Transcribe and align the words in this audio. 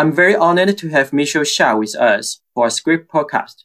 I'm 0.00 0.14
very 0.14 0.34
honored 0.34 0.78
to 0.78 0.88
have 0.88 1.12
Michelle 1.12 1.42
Xia 1.42 1.78
with 1.78 1.94
us 1.94 2.40
for 2.54 2.66
a 2.66 2.70
Scrip 2.70 3.06
podcast. 3.06 3.64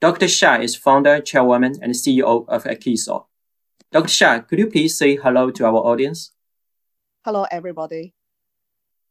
Dr. 0.00 0.26
Xia 0.26 0.60
is 0.60 0.74
founder, 0.74 1.20
chairwoman, 1.20 1.76
and 1.80 1.92
CEO 1.92 2.44
of 2.48 2.64
Akeso. 2.64 3.26
Dr. 3.92 4.08
Xia, 4.08 4.48
could 4.48 4.58
you 4.58 4.66
please 4.66 4.98
say 4.98 5.14
hello 5.14 5.52
to 5.52 5.64
our 5.64 5.76
audience? 5.76 6.32
Hello, 7.24 7.46
everybody. 7.52 8.14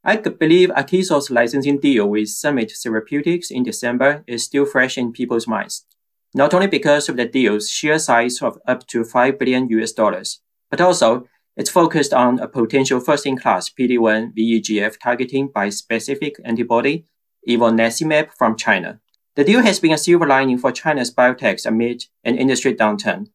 I 0.03 0.17
believe 0.17 0.67
Akeso's 0.71 1.31
licensing 1.31 1.79
deal 1.79 2.09
with 2.09 2.27
Summit 2.27 2.73
Therapeutics 2.73 3.51
in 3.51 3.63
December 3.63 4.25
is 4.27 4.43
still 4.43 4.65
fresh 4.65 4.97
in 4.97 5.13
people's 5.13 5.47
minds, 5.47 5.85
not 6.33 6.53
only 6.53 6.67
because 6.67 7.07
of 7.07 7.15
the 7.15 7.25
deal's 7.25 7.69
sheer 7.69 7.97
size 7.97 8.41
of 8.41 8.59
up 8.67 8.85
to 8.87 9.05
5 9.05 9.39
billion 9.39 9.69
US 9.69 9.93
dollars, 9.93 10.41
but 10.69 10.81
also 10.81 11.25
it's 11.55 11.69
focused 11.69 12.13
on 12.13 12.39
a 12.39 12.47
potential 12.47 12.99
first-in-class 12.99 13.69
PD-1 13.69 14.33
VEGF 14.37 14.99
targeting 15.01 15.49
bispecific 15.49 16.33
antibody, 16.43 17.05
ivonescimab 17.47 18.33
from 18.33 18.57
China. 18.57 18.99
The 19.35 19.43
deal 19.43 19.61
has 19.61 19.79
been 19.79 19.93
a 19.93 19.97
silver 19.97 20.27
lining 20.27 20.57
for 20.57 20.71
China's 20.71 21.13
biotechs 21.13 21.65
amid 21.65 22.05
an 22.23 22.37
industry 22.37 22.73
downturn. 22.73 23.27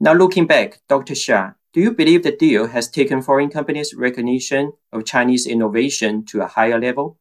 Now 0.00 0.12
looking 0.12 0.46
back, 0.46 0.80
Dr. 0.88 1.14
Xia, 1.14 1.54
do 1.72 1.80
you 1.80 1.92
believe 1.92 2.22
the 2.22 2.32
deal 2.32 2.68
has 2.68 2.88
taken 2.88 3.22
foreign 3.22 3.50
companies' 3.50 3.94
recognition 3.94 4.72
of 4.92 5.04
Chinese 5.04 5.46
innovation 5.46 6.24
to 6.26 6.40
a 6.40 6.46
higher 6.46 6.80
level? 6.80 7.18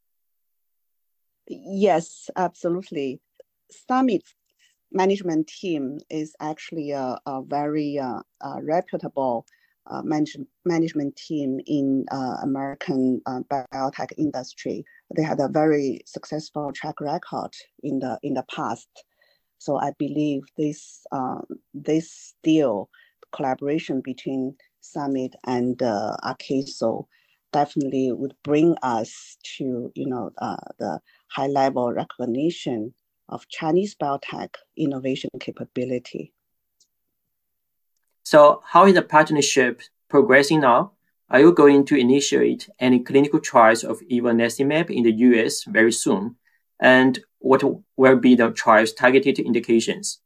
Yes, 1.47 2.29
absolutely. 2.35 3.19
Summit's 3.69 4.33
management 4.91 5.47
team 5.47 5.99
is 6.09 6.35
actually 6.39 6.91
a, 6.91 7.19
a 7.25 7.41
very 7.43 7.99
uh, 7.99 8.21
uh, 8.41 8.59
reputable 8.61 9.45
uh, 9.89 10.01
manage, 10.03 10.37
management 10.65 11.15
team 11.15 11.59
in 11.65 12.05
uh, 12.11 12.37
American 12.43 13.21
uh, 13.25 13.39
biotech 13.49 14.11
industry. 14.17 14.85
They 15.15 15.23
had 15.23 15.39
a 15.39 15.47
very 15.47 16.01
successful 16.05 16.71
track 16.73 16.99
record 17.01 17.53
in 17.83 17.99
the 17.99 18.19
in 18.23 18.33
the 18.33 18.43
past. 18.53 18.89
So 19.59 19.77
I 19.77 19.91
believe 19.97 20.43
this 20.57 21.05
um, 21.11 21.45
this 21.73 22.35
deal 22.43 22.89
collaboration 23.33 24.01
between 24.01 24.55
Summit 24.81 25.35
and 25.45 25.81
uh, 25.81 26.15
Akeso 26.23 27.07
definitely 27.53 28.11
would 28.11 28.35
bring 28.43 28.75
us 28.83 29.37
to 29.57 29.91
you 29.95 30.07
know 30.07 30.31
uh, 30.37 30.57
the 30.79 30.99
high 31.29 31.47
level 31.47 31.91
recognition 31.91 32.93
of 33.29 33.47
Chinese 33.49 33.95
biotech 33.95 34.49
innovation 34.77 35.29
capability. 35.39 36.33
So, 38.29 38.61
how 38.65 38.85
is 38.85 38.93
the 38.93 39.03
partnership 39.03 39.81
progressing 40.09 40.59
now? 40.59 40.91
Are 41.29 41.39
you 41.39 41.53
going 41.53 41.85
to 41.85 41.95
initiate 41.95 42.67
any 42.77 42.99
clinical 42.99 43.39
trials 43.39 43.85
of 43.85 44.01
ivonescimab 44.11 44.89
in 44.89 45.03
the 45.03 45.13
US 45.27 45.63
very 45.63 45.93
soon? 45.93 46.35
And 46.81 47.17
what 47.39 47.63
will 47.95 48.17
be 48.17 48.35
the 48.35 48.51
trials 48.51 48.91
targeted 48.91 49.39
indications? 49.39 50.19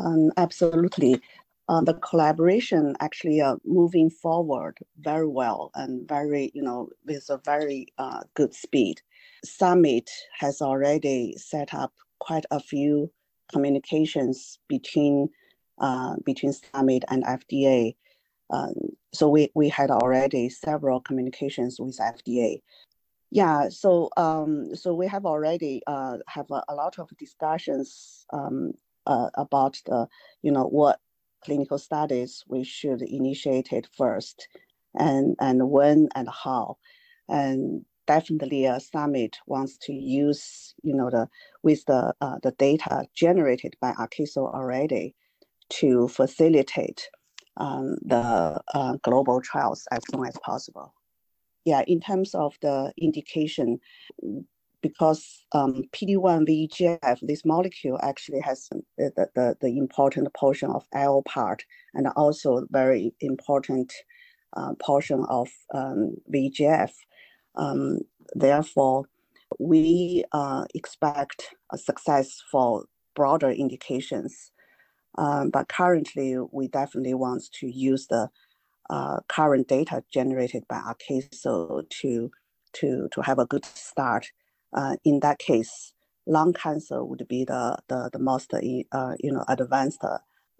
Um, 0.00 0.32
absolutely. 0.36 1.22
Uh, 1.68 1.82
the 1.82 1.94
collaboration 1.94 2.96
actually 2.98 3.40
uh, 3.40 3.54
moving 3.64 4.10
forward 4.10 4.78
very 4.98 5.28
well 5.28 5.70
and 5.76 6.08
very, 6.08 6.50
you 6.54 6.62
know, 6.62 6.88
with 7.04 7.30
a 7.30 7.38
very 7.44 7.86
uh, 7.98 8.22
good 8.34 8.52
speed. 8.52 9.00
Summit 9.44 10.10
has 10.40 10.60
already 10.60 11.36
set 11.36 11.72
up 11.72 11.92
quite 12.18 12.46
a 12.50 12.58
few 12.58 13.12
communications 13.52 14.58
between 14.66 15.28
between 16.24 16.52
Summit 16.52 17.04
and 17.08 17.24
FDA. 17.24 17.96
Um, 18.50 18.74
so 19.12 19.28
we, 19.28 19.50
we 19.54 19.68
had 19.68 19.90
already 19.90 20.48
several 20.48 21.00
communications 21.00 21.80
with 21.80 21.98
FDA. 21.98 22.62
Yeah, 23.30 23.68
so 23.70 24.10
um, 24.16 24.74
so 24.76 24.94
we 24.94 25.08
have 25.08 25.26
already 25.26 25.82
uh, 25.86 26.18
have 26.28 26.46
a, 26.50 26.62
a 26.68 26.74
lot 26.74 26.98
of 26.98 27.10
discussions 27.18 28.24
um, 28.32 28.72
uh, 29.04 29.30
about 29.34 29.80
the 29.84 30.06
you 30.42 30.52
know 30.52 30.64
what 30.64 31.00
clinical 31.44 31.78
studies 31.78 32.44
we 32.48 32.62
should 32.62 33.02
initiate 33.02 33.72
it 33.72 33.88
first, 33.96 34.48
and 34.94 35.34
and 35.40 35.70
when 35.70 36.08
and 36.14 36.28
how, 36.28 36.78
and 37.28 37.84
definitely 38.06 38.66
a 38.66 38.78
summit 38.78 39.36
wants 39.46 39.76
to 39.78 39.92
use 39.92 40.74
you 40.84 40.94
know 40.94 41.10
the 41.10 41.28
with 41.64 41.84
the 41.86 42.14
uh, 42.20 42.38
the 42.44 42.52
data 42.52 43.06
generated 43.12 43.74
by 43.80 43.92
Akeso 43.92 44.54
already 44.54 45.16
to 45.68 46.08
facilitate 46.08 47.08
um, 47.56 47.96
the 48.02 48.60
uh, 48.74 48.96
global 49.02 49.40
trials 49.40 49.86
as 49.90 50.02
soon 50.10 50.26
as 50.26 50.36
possible. 50.44 50.94
Yeah, 51.64 51.82
in 51.86 52.00
terms 52.00 52.34
of 52.34 52.54
the 52.62 52.92
indication, 53.00 53.80
because 54.82 55.44
um, 55.52 55.82
PD-1 55.92 56.46
VEGF, 56.46 57.18
this 57.22 57.44
molecule 57.44 57.98
actually 58.02 58.40
has 58.40 58.68
the, 58.98 59.28
the, 59.34 59.56
the 59.60 59.78
important 59.78 60.32
portion 60.34 60.70
of 60.70 60.84
IO 60.94 61.22
part 61.22 61.64
and 61.94 62.06
also 62.14 62.66
very 62.70 63.12
important 63.20 63.92
uh, 64.56 64.74
portion 64.80 65.24
of 65.28 65.48
um, 65.74 66.14
VEGF. 66.32 66.92
Um, 67.56 67.98
therefore, 68.34 69.06
we 69.58 70.24
uh, 70.32 70.64
expect 70.74 71.54
a 71.72 71.78
success 71.78 72.42
for 72.50 72.84
broader 73.14 73.50
indications 73.50 74.52
um, 75.18 75.50
but 75.50 75.68
currently, 75.68 76.36
we 76.52 76.68
definitely 76.68 77.14
want 77.14 77.44
to 77.60 77.66
use 77.68 78.06
the 78.06 78.28
uh, 78.90 79.20
current 79.28 79.68
data 79.68 80.02
generated 80.12 80.64
by 80.68 80.80
Akeso 80.80 81.88
to, 81.88 82.30
to, 82.74 83.08
to 83.12 83.20
have 83.22 83.38
a 83.38 83.46
good 83.46 83.64
start. 83.64 84.26
Uh, 84.72 84.96
in 85.04 85.20
that 85.20 85.38
case, 85.38 85.92
lung 86.26 86.52
cancer 86.52 87.04
would 87.04 87.26
be 87.28 87.44
the, 87.44 87.76
the, 87.88 88.10
the 88.12 88.18
most 88.18 88.52
uh, 88.52 88.60
you 88.60 89.32
know, 89.32 89.44
advanced 89.48 90.04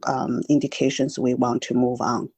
um, 0.07 0.43
indications 0.49 1.19
we 1.19 1.35
want 1.35 1.63
to 1.63 1.75
move 1.75 2.01
on. 2.01 2.31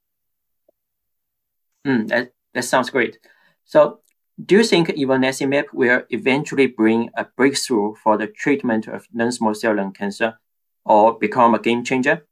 Mm, 1.85 2.07
that, 2.09 2.33
that 2.53 2.63
sounds 2.63 2.89
great. 2.89 3.17
So 3.65 4.01
do 4.43 4.57
you 4.57 4.63
think 4.63 4.89
ivonescimab 4.89 5.65
will 5.73 6.03
eventually 6.09 6.67
bring 6.67 7.09
a 7.15 7.25
breakthrough 7.35 7.95
for 7.95 8.17
the 8.17 8.27
treatment 8.27 8.87
of 8.87 9.07
non-small 9.13 9.53
cell 9.53 9.75
lung 9.75 9.93
cancer 9.93 10.39
or 10.89 11.17
become 11.17 11.53
a 11.53 11.59
game 11.59 11.85
changer? 11.85 12.25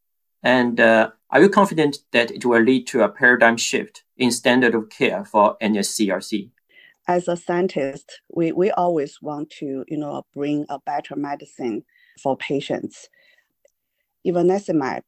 And 0.43 0.79
uh, 0.79 1.11
are 1.29 1.41
you 1.41 1.49
confident 1.49 1.99
that 2.11 2.31
it 2.31 2.43
will 2.43 2.61
lead 2.61 2.87
to 2.87 3.03
a 3.03 3.09
paradigm 3.09 3.55
shift 3.55 4.03
in 4.17 4.31
standard 4.31 4.75
of 4.75 4.89
care 4.89 5.23
for 5.23 5.55
NSCLC? 5.61 6.49
As 7.07 7.29
a 7.29 7.37
scientist, 7.37 8.19
we, 8.33 8.51
we 8.51 8.71
always 8.71 9.21
want 9.21 9.49
to, 9.59 9.85
you 9.87 9.97
know, 9.97 10.23
bring 10.33 10.65
a 10.67 10.79
better 10.79 11.15
medicine 11.15 11.85
for 12.21 12.35
patients. 12.35 13.07
Ivonescimab, 14.25 15.03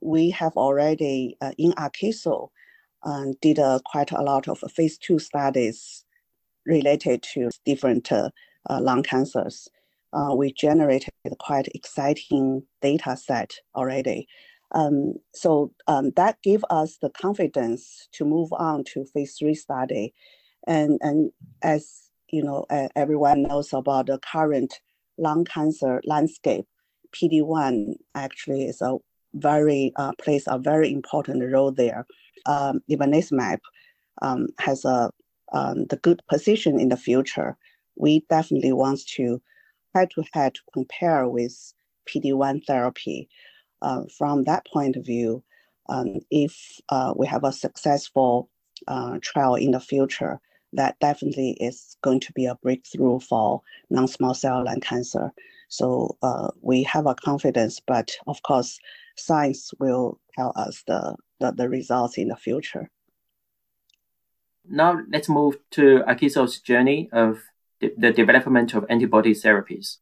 we 0.00 0.30
have 0.30 0.52
already 0.56 1.36
uh, 1.40 1.52
in 1.58 1.72
Akeso 1.72 2.50
um, 3.02 3.32
did 3.40 3.58
uh, 3.58 3.80
quite 3.86 4.12
a 4.12 4.22
lot 4.22 4.46
of 4.46 4.58
phase 4.70 4.98
two 4.98 5.18
studies 5.18 6.04
related 6.66 7.24
to 7.34 7.50
different 7.64 8.12
uh, 8.12 8.30
uh 8.70 8.80
lung 8.80 9.02
cancers 9.02 9.68
uh, 10.12 10.34
we 10.34 10.52
generated 10.52 11.11
quite 11.38 11.68
exciting 11.74 12.62
data 12.80 13.16
set 13.16 13.54
already. 13.74 14.26
Um, 14.72 15.14
so 15.34 15.72
um, 15.86 16.10
that 16.16 16.40
gave 16.42 16.64
us 16.70 16.98
the 17.00 17.10
confidence 17.10 18.08
to 18.12 18.24
move 18.24 18.52
on 18.52 18.84
to 18.84 19.04
phase 19.04 19.36
three 19.38 19.54
study. 19.54 20.14
And, 20.66 20.98
and 21.02 21.30
as 21.62 22.10
you 22.30 22.42
know, 22.42 22.64
uh, 22.70 22.88
everyone 22.96 23.42
knows 23.42 23.72
about 23.72 24.06
the 24.06 24.18
current 24.18 24.80
lung 25.18 25.44
cancer 25.44 26.00
landscape, 26.04 26.66
PD-1 27.12 27.94
actually 28.14 28.64
is 28.64 28.80
a 28.80 28.96
very, 29.34 29.92
uh, 29.96 30.12
plays 30.18 30.44
a 30.46 30.58
very 30.58 30.90
important 30.90 31.42
role 31.52 31.70
there. 31.70 32.06
Um, 32.46 32.80
ivonescimab 32.90 33.58
um, 34.22 34.48
has 34.58 34.84
a 34.84 35.10
um, 35.52 35.84
the 35.86 35.96
good 35.96 36.22
position 36.30 36.80
in 36.80 36.88
the 36.88 36.96
future. 36.96 37.56
We 37.96 38.24
definitely 38.30 38.72
want 38.72 39.00
to 39.16 39.40
head-to-head 39.94 40.54
to 40.54 40.60
compare 40.72 41.28
with 41.28 41.74
PD-1 42.08 42.64
therapy. 42.66 43.28
Uh, 43.80 44.02
from 44.16 44.44
that 44.44 44.66
point 44.72 44.96
of 44.96 45.04
view, 45.04 45.42
um, 45.88 46.20
if 46.30 46.80
uh, 46.88 47.12
we 47.16 47.26
have 47.26 47.44
a 47.44 47.52
successful 47.52 48.48
uh, 48.88 49.18
trial 49.20 49.56
in 49.56 49.72
the 49.72 49.80
future, 49.80 50.40
that 50.72 50.98
definitely 51.00 51.50
is 51.60 51.96
going 52.02 52.20
to 52.20 52.32
be 52.32 52.46
a 52.46 52.54
breakthrough 52.56 53.20
for 53.20 53.60
non-small 53.90 54.34
cell 54.34 54.64
lung 54.64 54.80
cancer. 54.80 55.32
So 55.68 56.16
uh, 56.22 56.50
we 56.60 56.82
have 56.84 57.06
a 57.06 57.14
confidence, 57.14 57.80
but 57.86 58.16
of 58.26 58.42
course, 58.42 58.78
science 59.16 59.72
will 59.78 60.18
tell 60.36 60.52
us 60.56 60.82
the, 60.86 61.16
the, 61.40 61.52
the 61.52 61.68
results 61.68 62.18
in 62.18 62.28
the 62.28 62.36
future. 62.36 62.90
Now 64.68 65.00
let's 65.10 65.28
move 65.28 65.56
to 65.72 66.04
Akeso's 66.08 66.60
journey 66.60 67.08
of 67.12 67.42
the 67.96 68.12
development 68.12 68.74
of 68.74 68.86
antibody 68.88 69.34
therapies. 69.34 69.98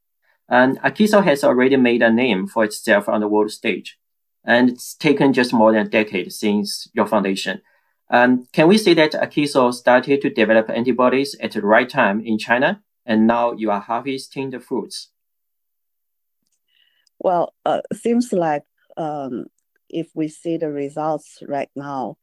And 0.48 0.80
Akeso 0.80 1.22
has 1.22 1.44
already 1.44 1.76
made 1.76 2.02
a 2.02 2.10
name 2.10 2.46
for 2.46 2.64
itself 2.64 3.08
on 3.08 3.20
the 3.20 3.28
world 3.28 3.52
stage. 3.52 3.98
And 4.44 4.70
it's 4.70 4.94
taken 4.94 5.32
just 5.32 5.52
more 5.52 5.72
than 5.72 5.86
a 5.86 5.88
decade 5.88 6.32
since 6.32 6.88
your 6.92 7.06
foundation. 7.06 7.62
Um, 8.10 8.48
can 8.52 8.66
we 8.66 8.76
say 8.76 8.94
that 8.94 9.12
Akeso 9.12 9.72
started 9.72 10.20
to 10.22 10.30
develop 10.30 10.68
antibodies 10.68 11.36
at 11.40 11.52
the 11.52 11.62
right 11.62 11.88
time 11.88 12.20
in 12.20 12.38
China, 12.38 12.82
and 13.06 13.26
now 13.26 13.52
you 13.52 13.70
are 13.70 13.80
harvesting 13.80 14.50
the 14.50 14.58
fruits? 14.58 15.10
Well, 17.20 17.54
uh, 17.64 17.82
seems 17.92 18.32
like 18.32 18.64
um, 18.96 19.46
if 19.88 20.08
we 20.14 20.26
see 20.26 20.56
the 20.56 20.70
results 20.70 21.38
right 21.46 21.70
now, 21.76 22.16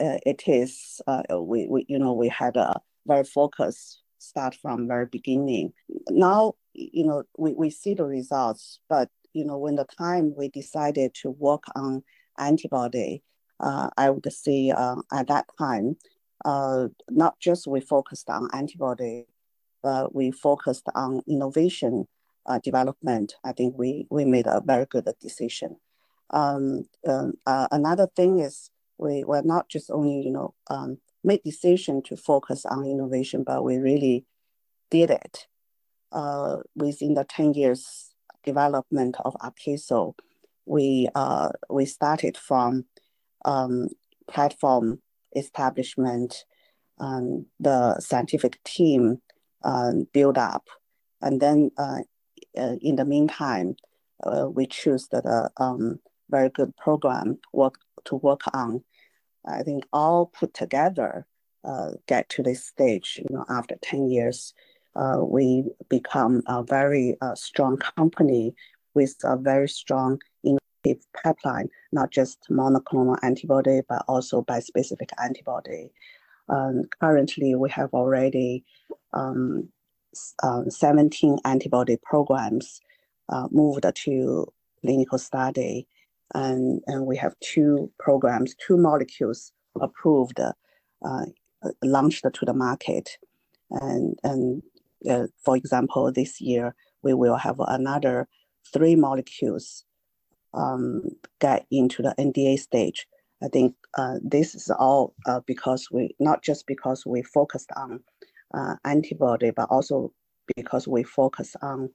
uh, 0.00 0.18
it 0.26 0.42
is 0.48 1.00
uh, 1.06 1.22
we, 1.40 1.68
we 1.68 1.84
you 1.88 1.98
know 1.98 2.14
we 2.14 2.28
had 2.28 2.56
a 2.56 2.80
very 3.06 3.24
focused 3.24 4.00
start 4.18 4.54
from 4.54 4.88
very 4.88 5.06
beginning. 5.06 5.72
Now 6.10 6.54
you 6.74 7.06
know 7.06 7.24
we, 7.36 7.54
we 7.54 7.70
see 7.70 7.94
the 7.94 8.04
results, 8.04 8.80
but 8.88 9.08
you 9.32 9.44
know 9.44 9.58
when 9.58 9.76
the 9.76 9.84
time 9.84 10.34
we 10.36 10.48
decided 10.48 11.14
to 11.22 11.30
work 11.30 11.64
on 11.74 12.02
antibody, 12.38 13.22
uh, 13.60 13.90
I 13.96 14.10
would 14.10 14.32
say 14.32 14.70
uh, 14.70 14.96
at 15.12 15.28
that 15.28 15.46
time, 15.58 15.96
uh, 16.44 16.88
not 17.10 17.38
just 17.40 17.66
we 17.66 17.80
focused 17.80 18.30
on 18.30 18.48
antibody, 18.52 19.26
but 19.82 20.14
we 20.14 20.30
focused 20.30 20.86
on 20.94 21.22
innovation 21.26 22.06
uh, 22.46 22.58
development. 22.58 23.34
I 23.44 23.52
think 23.52 23.74
we, 23.76 24.06
we 24.10 24.24
made 24.24 24.46
a 24.46 24.62
very 24.64 24.86
good 24.86 25.08
decision. 25.20 25.76
Um, 26.30 26.84
um 27.06 27.34
uh, 27.46 27.68
another 27.70 28.06
thing 28.14 28.40
is 28.40 28.70
we 28.98 29.24
were 29.24 29.42
not 29.42 29.68
just 29.68 29.90
only, 29.90 30.20
you 30.22 30.30
know, 30.30 30.54
um, 30.68 30.98
made 31.24 31.42
decision 31.42 32.02
to 32.02 32.16
focus 32.16 32.64
on 32.64 32.84
innovation, 32.84 33.44
but 33.44 33.64
we 33.64 33.76
really 33.76 34.24
did 34.90 35.10
it 35.10 35.46
uh, 36.12 36.58
within 36.74 37.14
the 37.14 37.24
10 37.24 37.54
years 37.54 38.14
development 38.44 39.16
of 39.24 39.34
Akeso. 39.42 40.14
We, 40.66 41.08
uh, 41.14 41.50
we 41.70 41.84
started 41.86 42.36
from 42.36 42.84
um, 43.44 43.88
platform 44.28 45.00
establishment, 45.34 46.44
um, 46.98 47.46
the 47.60 48.00
scientific 48.00 48.62
team 48.64 49.20
um, 49.64 50.06
build 50.12 50.38
up, 50.38 50.68
and 51.20 51.40
then 51.40 51.70
uh, 51.78 52.00
uh, 52.56 52.76
in 52.80 52.96
the 52.96 53.04
meantime, 53.04 53.76
uh, 54.24 54.48
we 54.48 54.66
choose 54.66 55.08
the 55.08 55.50
um, 55.58 56.00
very 56.30 56.48
good 56.50 56.76
program 56.76 57.38
work 57.52 57.74
to 58.04 58.16
work 58.16 58.42
on. 58.52 58.82
I 59.46 59.62
think 59.62 59.84
all 59.92 60.26
put 60.26 60.54
together 60.54 61.26
uh, 61.64 61.92
get 62.06 62.28
to 62.30 62.42
this 62.42 62.64
stage. 62.64 63.20
You 63.28 63.36
know, 63.36 63.44
after 63.48 63.76
ten 63.82 64.08
years, 64.10 64.54
uh, 64.96 65.18
we 65.22 65.64
become 65.88 66.42
a 66.46 66.62
very 66.62 67.16
uh, 67.20 67.34
strong 67.34 67.76
company 67.76 68.54
with 68.94 69.16
a 69.24 69.36
very 69.36 69.68
strong 69.68 70.20
innovative 70.42 71.04
pipeline, 71.22 71.68
not 71.92 72.10
just 72.10 72.38
monoclonal 72.50 73.18
antibody, 73.22 73.82
but 73.88 74.04
also 74.08 74.42
bispecific 74.42 75.10
antibody. 75.22 75.92
Um, 76.48 76.84
currently, 77.00 77.54
we 77.54 77.70
have 77.70 77.90
already 77.92 78.64
um, 79.12 79.68
uh, 80.42 80.64
17 80.68 81.38
antibody 81.44 81.98
programs 82.02 82.80
uh, 83.28 83.48
moved 83.50 83.84
to 83.94 84.46
clinical 84.80 85.18
study, 85.18 85.86
and, 86.34 86.80
and 86.86 87.06
we 87.06 87.16
have 87.16 87.34
two 87.40 87.90
programs, 87.98 88.54
two 88.54 88.76
molecules 88.76 89.52
approved, 89.80 90.40
uh, 90.40 91.24
launched 91.82 92.24
to 92.32 92.44
the 92.44 92.54
market. 92.54 93.10
And, 93.70 94.18
and 94.22 94.62
uh, 95.08 95.26
for 95.44 95.56
example, 95.56 96.10
this 96.12 96.40
year, 96.40 96.74
we 97.02 97.14
will 97.14 97.36
have 97.36 97.56
another 97.60 98.28
three 98.72 98.96
molecules 98.96 99.84
um, 100.54 101.02
get 101.40 101.66
into 101.70 102.02
the 102.02 102.14
NDA 102.18 102.58
stage. 102.58 103.06
I 103.42 103.48
think 103.48 103.74
uh, 103.94 104.16
this 104.22 104.54
is 104.54 104.70
all 104.70 105.14
uh, 105.26 105.40
because 105.46 105.88
we 105.92 106.14
not 106.18 106.42
just 106.42 106.66
because 106.66 107.06
we 107.06 107.22
focused 107.22 107.70
on 107.76 108.00
uh, 108.52 108.74
antibody, 108.84 109.50
but 109.50 109.68
also 109.70 110.12
because 110.56 110.88
we 110.88 111.04
focus 111.04 111.54
on 111.62 111.90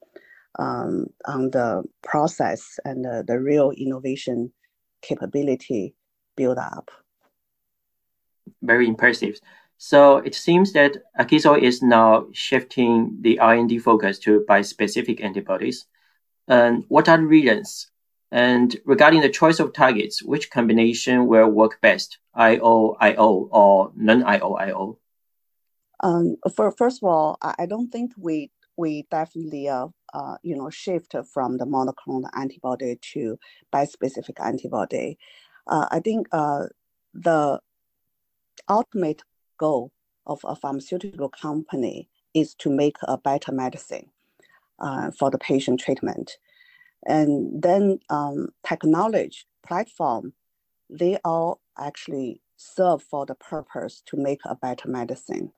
um, 0.58 1.06
on 1.26 1.50
the 1.50 1.82
process 2.02 2.78
and 2.84 3.04
the, 3.04 3.24
the 3.26 3.40
real 3.40 3.70
innovation 3.70 4.52
capability 5.02 5.94
build 6.36 6.58
up. 6.58 6.90
Very 8.62 8.86
impressive. 8.86 9.38
So 9.78 10.18
it 10.18 10.34
seems 10.34 10.72
that 10.72 10.96
Akeso 11.18 11.60
is 11.60 11.82
now 11.82 12.26
shifting 12.32 13.18
the 13.20 13.38
R&D 13.38 13.78
focus 13.78 14.18
to 14.20 14.44
bispecific 14.48 15.22
antibodies. 15.22 15.86
And 16.48 16.84
what 16.88 17.08
are 17.08 17.16
the 17.16 17.26
reasons 17.26 17.90
and 18.34 18.76
regarding 18.84 19.20
the 19.20 19.28
choice 19.28 19.60
of 19.60 19.72
targets, 19.72 20.20
which 20.20 20.50
combination 20.50 21.28
will 21.28 21.48
work 21.48 21.80
best, 21.80 22.18
IO-IO 22.34 23.48
or 23.52 23.92
non-IO-IO? 23.94 24.98
Um, 26.00 26.36
for, 26.54 26.72
first 26.72 27.00
of 27.00 27.08
all, 27.08 27.38
I 27.40 27.66
don't 27.66 27.90
think 27.90 28.12
we 28.18 28.50
we 28.76 29.06
definitely 29.08 29.68
uh, 29.68 29.86
uh, 30.14 30.36
you 30.42 30.56
know 30.56 30.70
shift 30.70 31.14
from 31.32 31.58
the 31.58 31.66
monoclonal 31.66 32.30
antibody 32.36 32.96
to 33.12 33.38
bispecific 33.72 34.42
antibody. 34.42 35.18
Uh, 35.66 35.86
I 35.90 36.00
think 36.00 36.28
uh, 36.32 36.66
the 37.12 37.60
ultimate 38.68 39.22
goal 39.58 39.92
of 40.26 40.40
a 40.44 40.56
pharmaceutical 40.56 41.28
company 41.28 42.08
is 42.32 42.54
to 42.56 42.70
make 42.70 42.96
a 43.02 43.18
better 43.18 43.52
medicine 43.52 44.10
uh, 44.78 45.10
for 45.10 45.30
the 45.30 45.38
patient 45.38 45.80
treatment. 45.80 46.38
And 47.06 47.62
then 47.62 47.98
um, 48.08 48.48
technology, 48.66 49.38
platform, 49.66 50.32
they 50.88 51.18
all 51.24 51.60
actually 51.78 52.40
serve 52.56 53.02
for 53.02 53.26
the 53.26 53.34
purpose 53.34 54.02
to 54.06 54.16
make 54.16 54.40
a 54.44 54.54
better 54.54 54.88
medicine. 54.88 55.52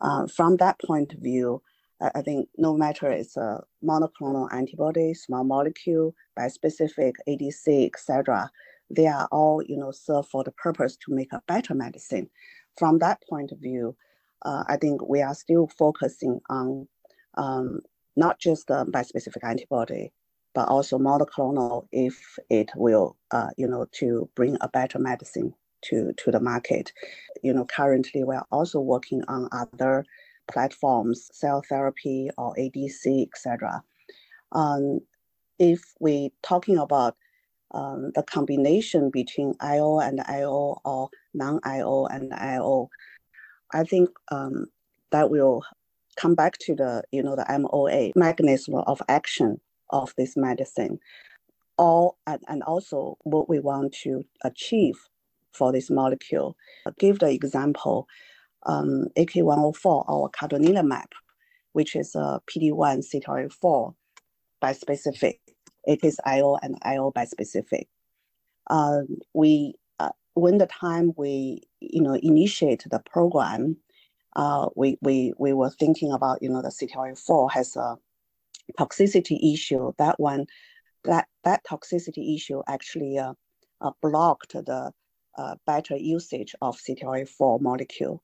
Uh, 0.00 0.26
from 0.26 0.56
that 0.56 0.80
point 0.84 1.12
of 1.14 1.20
view, 1.20 1.62
I, 2.02 2.10
I 2.16 2.22
think 2.22 2.48
no 2.58 2.76
matter 2.76 3.10
it's 3.10 3.36
a 3.36 3.62
monoclonal 3.82 4.52
antibody, 4.52 5.14
small 5.14 5.44
molecule, 5.44 6.14
bispecific, 6.38 7.14
ADC, 7.28 7.86
etc., 7.86 8.50
they 8.90 9.06
are 9.06 9.26
all 9.32 9.62
you 9.62 9.76
know 9.78 9.90
serve 9.90 10.28
for 10.28 10.44
the 10.44 10.52
purpose 10.52 10.96
to 10.98 11.14
make 11.14 11.32
a 11.32 11.42
better 11.46 11.74
medicine. 11.74 12.28
From 12.76 12.98
that 12.98 13.22
point 13.28 13.52
of 13.52 13.58
view, 13.58 13.96
uh, 14.44 14.64
I 14.68 14.76
think 14.76 15.08
we 15.08 15.22
are 15.22 15.34
still 15.34 15.68
focusing 15.78 16.40
on 16.50 16.88
um, 17.34 17.80
not 18.16 18.38
just 18.38 18.66
the 18.66 18.84
bispecific 18.86 19.48
antibody, 19.48 20.12
but 20.54 20.68
also 20.68 20.98
monoclonal 20.98 21.86
if 21.92 22.38
it 22.50 22.70
will, 22.76 23.16
uh, 23.30 23.48
you 23.56 23.66
know, 23.66 23.86
to 23.92 24.28
bring 24.34 24.56
a 24.60 24.68
better 24.68 24.98
medicine 24.98 25.54
to, 25.82 26.12
to 26.16 26.30
the 26.30 26.40
market. 26.40 26.92
You 27.42 27.52
know, 27.54 27.64
currently 27.64 28.24
we're 28.24 28.44
also 28.50 28.80
working 28.80 29.22
on 29.28 29.48
other 29.52 30.04
platforms, 30.50 31.30
cell 31.32 31.62
therapy 31.68 32.30
or 32.38 32.54
ADC, 32.58 33.26
etc. 33.28 33.82
Um, 34.52 35.00
if 35.58 35.94
we 36.00 36.32
talking 36.42 36.78
about 36.78 37.16
um, 37.72 38.12
the 38.14 38.22
combination 38.22 39.10
between 39.10 39.54
IO 39.60 39.98
and 40.00 40.20
IO 40.26 40.80
or 40.84 41.08
non-IO 41.34 42.06
and 42.06 42.32
IO, 42.34 42.90
I 43.72 43.84
think 43.84 44.10
um, 44.30 44.66
that 45.10 45.30
will 45.30 45.64
come 46.16 46.34
back 46.34 46.58
to 46.58 46.74
the 46.74 47.02
you 47.12 47.22
know 47.22 47.36
the 47.36 47.46
MOA 47.58 48.12
mechanism 48.14 48.74
of 48.74 49.00
action 49.08 49.60
of 49.90 50.12
this 50.16 50.36
medicine. 50.36 50.98
All 51.78 52.18
and, 52.26 52.40
and 52.48 52.62
also 52.64 53.16
what 53.24 53.48
we 53.48 53.58
want 53.58 53.94
to 54.02 54.24
achieve 54.44 54.96
for 55.52 55.72
this 55.72 55.90
molecule. 55.90 56.56
I'll 56.86 56.94
give 56.98 57.18
the 57.18 57.30
example, 57.30 58.08
um, 58.66 59.06
AK104, 59.16 60.04
our 60.08 60.30
cadonilimab, 60.30 61.06
which 61.72 61.96
is 61.96 62.14
a 62.14 62.40
PD-1 62.50 63.04
CTLA-4 63.08 63.94
bispecific. 64.62 65.38
It 65.84 66.04
is 66.04 66.20
IO 66.24 66.56
and 66.62 66.78
IO 66.82 67.10
bispecific. 67.10 67.86
Um, 68.68 69.18
we 69.34 69.74
uh, 69.98 70.10
when 70.34 70.58
the 70.58 70.68
time 70.68 71.12
we 71.16 71.62
you 71.80 72.00
know 72.00 72.14
initiate 72.14 72.84
the 72.88 73.00
program, 73.00 73.76
uh, 74.36 74.68
we, 74.76 74.96
we 75.02 75.32
we 75.38 75.52
were 75.52 75.70
thinking 75.70 76.12
about 76.12 76.40
you 76.42 76.48
know 76.48 76.62
the 76.62 76.68
CTLA-4 76.68 77.50
has 77.50 77.76
a 77.76 77.96
toxicity 78.78 79.52
issue, 79.52 79.92
that 79.98 80.18
one, 80.18 80.46
that, 81.04 81.26
that 81.44 81.64
toxicity 81.64 82.34
issue 82.34 82.62
actually 82.68 83.18
uh, 83.18 83.34
uh, 83.80 83.90
blocked 84.00 84.52
the 84.52 84.92
uh, 85.36 85.54
better 85.66 85.96
usage 85.96 86.54
of 86.62 86.76
CTLA-4 86.76 87.60
molecule. 87.60 88.22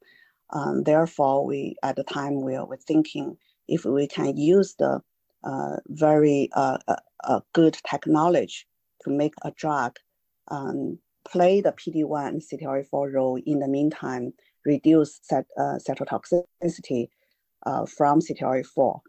Um, 0.51 0.83
therefore, 0.85 1.45
we 1.45 1.77
at 1.83 1.97
the 1.97 2.05
time 2.05 2.41
we 2.41 2.59
were 2.59 2.79
thinking 2.79 3.37
if 3.67 3.85
we 3.85 4.07
can 4.07 4.37
use 4.37 4.75
the 4.79 5.01
uh, 5.45 5.77
very 5.89 6.49
uh, 6.55 6.79
uh, 7.25 7.41
good 7.53 7.77
technology 7.89 8.67
to 9.03 9.11
make 9.11 9.35
a 9.45 9.51
drug 9.53 9.97
um, 10.49 10.99
play 11.27 11.61
the 11.61 11.73
PD-1 11.73 12.29
and 12.29 12.43
CTLA-4 12.43 13.13
role 13.13 13.39
in 13.45 13.59
the 13.59 13.69
meantime, 13.69 14.33
reduce 14.65 15.21
set, 15.23 15.45
uh, 15.59 15.79
cytotoxicity 15.87 17.09
uh, 17.67 17.85
from 17.85 18.21
CTLA-4 18.21 19.01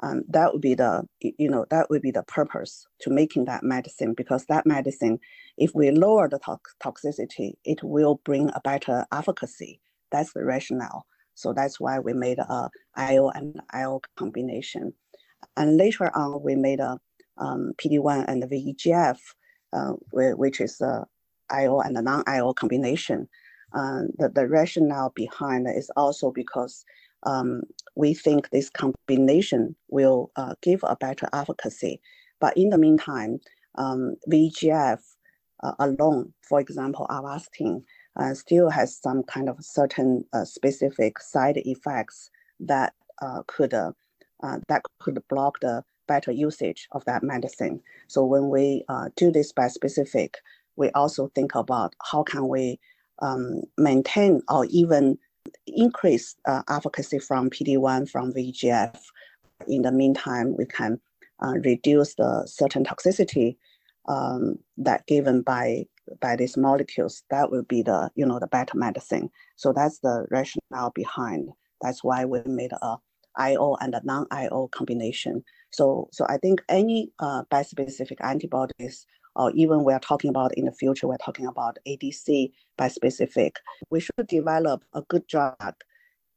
um, 0.00 0.22
that 0.28 0.52
would 0.52 0.62
be 0.62 0.74
the 0.74 1.04
you 1.20 1.50
know 1.50 1.66
that 1.70 1.90
would 1.90 2.02
be 2.02 2.10
the 2.10 2.22
purpose 2.24 2.86
to 3.00 3.10
making 3.10 3.46
that 3.46 3.62
medicine 3.62 4.14
because 4.14 4.44
that 4.46 4.66
medicine 4.66 5.18
if 5.56 5.74
we 5.74 5.90
lower 5.90 6.28
the 6.28 6.38
to- 6.38 6.58
toxicity 6.82 7.54
it 7.64 7.82
will 7.82 8.20
bring 8.24 8.50
a 8.50 8.60
better 8.62 9.06
efficacy 9.12 9.80
that's 10.10 10.32
the 10.32 10.44
rationale. 10.44 11.06
So 11.34 11.52
that's 11.52 11.78
why 11.78 11.98
we 11.98 12.12
made 12.12 12.38
a 12.38 12.70
io 12.96 13.28
and 13.30 13.60
io 13.72 14.00
combination. 14.16 14.92
And 15.56 15.76
later 15.76 16.10
on 16.16 16.42
we 16.42 16.56
made 16.56 16.80
a 16.80 16.98
um, 17.36 17.72
pd1 17.78 18.24
and 18.26 18.42
the 18.42 18.46
vegf 18.46 19.18
uh, 19.72 19.92
which 20.12 20.60
is 20.60 20.80
a 20.80 21.06
io 21.50 21.80
and 21.80 21.96
a 21.96 22.02
non-io 22.02 22.52
combination. 22.52 23.28
Uh, 23.74 24.02
the, 24.18 24.30
the 24.34 24.48
rationale 24.48 25.12
behind 25.14 25.66
is 25.68 25.90
also 25.96 26.30
because 26.30 26.84
um, 27.24 27.62
we 27.94 28.14
think 28.14 28.48
this 28.50 28.70
combination 28.70 29.74
will 29.88 30.30
uh, 30.36 30.54
give 30.62 30.80
a 30.84 30.96
better 30.96 31.28
efficacy. 31.32 32.00
But 32.40 32.56
in 32.56 32.70
the 32.70 32.78
meantime, 32.78 33.40
um, 33.74 34.16
VEGF 34.30 35.00
uh, 35.62 35.72
alone, 35.78 36.32
for 36.42 36.60
example, 36.60 37.06
Avastin, 37.10 37.82
uh, 38.18 38.34
still 38.34 38.70
has 38.70 38.96
some 38.96 39.22
kind 39.22 39.48
of 39.48 39.64
certain 39.64 40.24
uh, 40.32 40.44
specific 40.44 41.20
side 41.20 41.56
effects 41.58 42.30
that 42.60 42.92
uh, 43.22 43.42
could 43.46 43.74
uh, 43.74 43.92
that 44.68 44.82
could 45.00 45.22
block 45.28 45.60
the 45.60 45.84
better 46.06 46.32
usage 46.32 46.88
of 46.92 47.04
that 47.04 47.22
medicine. 47.22 47.80
So 48.06 48.24
when 48.24 48.48
we 48.48 48.84
do 49.16 49.30
this 49.30 49.52
bispecific, 49.52 50.34
we 50.76 50.90
also 50.90 51.30
think 51.34 51.54
about 51.54 51.94
how 52.02 52.22
can 52.22 52.48
we 52.48 52.80
um, 53.20 53.62
maintain 53.76 54.42
or 54.48 54.64
even 54.66 55.18
increase 55.66 56.36
uh, 56.46 56.62
efficacy 56.68 57.18
from 57.18 57.50
PD-1 57.50 58.08
from 58.08 58.32
VEGF. 58.32 58.98
In 59.66 59.82
the 59.82 59.92
meantime, 59.92 60.56
we 60.56 60.66
can 60.66 61.00
uh, 61.42 61.54
reduce 61.64 62.14
the 62.14 62.44
certain 62.46 62.84
toxicity 62.84 63.56
um, 64.08 64.58
that 64.76 65.06
given 65.06 65.42
by 65.42 65.86
by 66.20 66.36
these 66.36 66.56
molecules. 66.56 67.22
That 67.30 67.50
will 67.50 67.64
be 67.64 67.82
the 67.82 68.10
you 68.14 68.26
know 68.26 68.38
the 68.38 68.46
better 68.46 68.76
medicine. 68.76 69.30
So 69.56 69.72
that's 69.72 69.98
the 70.00 70.26
rationale 70.30 70.90
behind. 70.94 71.50
That's 71.80 72.02
why 72.02 72.24
we 72.24 72.40
made 72.46 72.72
a 72.82 72.96
IO 73.36 73.76
and 73.80 73.94
a 73.94 74.00
non-IO 74.04 74.68
combination. 74.68 75.44
So 75.70 76.08
so 76.12 76.26
I 76.28 76.38
think 76.38 76.62
any 76.68 77.10
uh, 77.18 77.44
bispecific 77.50 78.16
antibodies 78.20 79.06
or 79.36 79.52
even 79.52 79.84
we're 79.84 80.00
talking 80.00 80.30
about 80.30 80.52
in 80.58 80.64
the 80.64 80.72
future, 80.72 81.06
we're 81.06 81.16
talking 81.18 81.46
about 81.46 81.78
ADC 81.86 82.50
bispecific. 82.78 83.52
We 83.90 84.00
should 84.00 84.26
develop 84.26 84.82
a 84.94 85.02
good 85.02 85.26
drug 85.28 85.74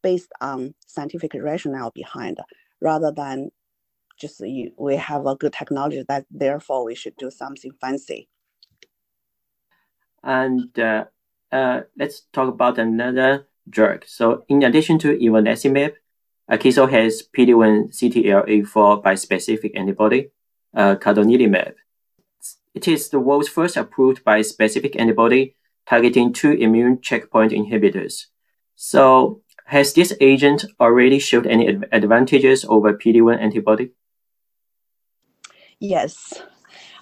based 0.04 0.32
on 0.40 0.74
scientific 0.88 1.32
rationale 1.34 1.92
behind, 1.92 2.38
rather 2.80 3.12
than 3.12 3.50
just 4.20 4.40
you, 4.42 4.72
we 4.78 4.96
have 4.96 5.26
a 5.26 5.36
good 5.36 5.54
technology 5.54 6.04
that 6.08 6.26
therefore 6.30 6.86
we 6.86 6.96
should 6.96 7.16
do 7.18 7.32
something 7.32 7.72
fancy. 7.82 8.30
And 10.24 10.78
uh, 10.80 11.06
uh, 11.52 11.82
let's 11.98 12.22
talk 12.34 12.50
about 12.50 12.78
another 12.78 13.48
drug. 13.70 14.04
So 14.06 14.46
in 14.48 14.64
addition 14.64 15.00
to 15.00 15.18
ivonescimab, 15.18 15.94
Akeso 16.50 16.90
has 16.90 17.24
PD-1 17.36 17.94
CTLA-4 17.96 19.04
bispecific 19.04 19.72
antibody, 19.76 20.32
uh, 20.76 20.96
cadonilimab. 20.96 21.76
It 22.74 22.88
is 22.88 23.10
the 23.10 23.20
world's 23.20 23.48
first 23.48 23.78
approved 23.78 24.24
bispecific 24.26 25.00
antibody 25.00 25.56
targeting 25.86 26.34
two 26.34 26.52
immune 26.52 27.02
checkpoint 27.02 27.52
inhibitors. 27.52 28.26
So, 28.76 29.42
has 29.66 29.94
this 29.94 30.14
agent 30.20 30.66
already 30.80 31.20
showed 31.20 31.48
any 31.48 31.68
advantages 31.92 32.66
over 32.66 32.94
PD-1 32.94 33.40
antibody? 33.40 33.92
Yes. 35.80 36.42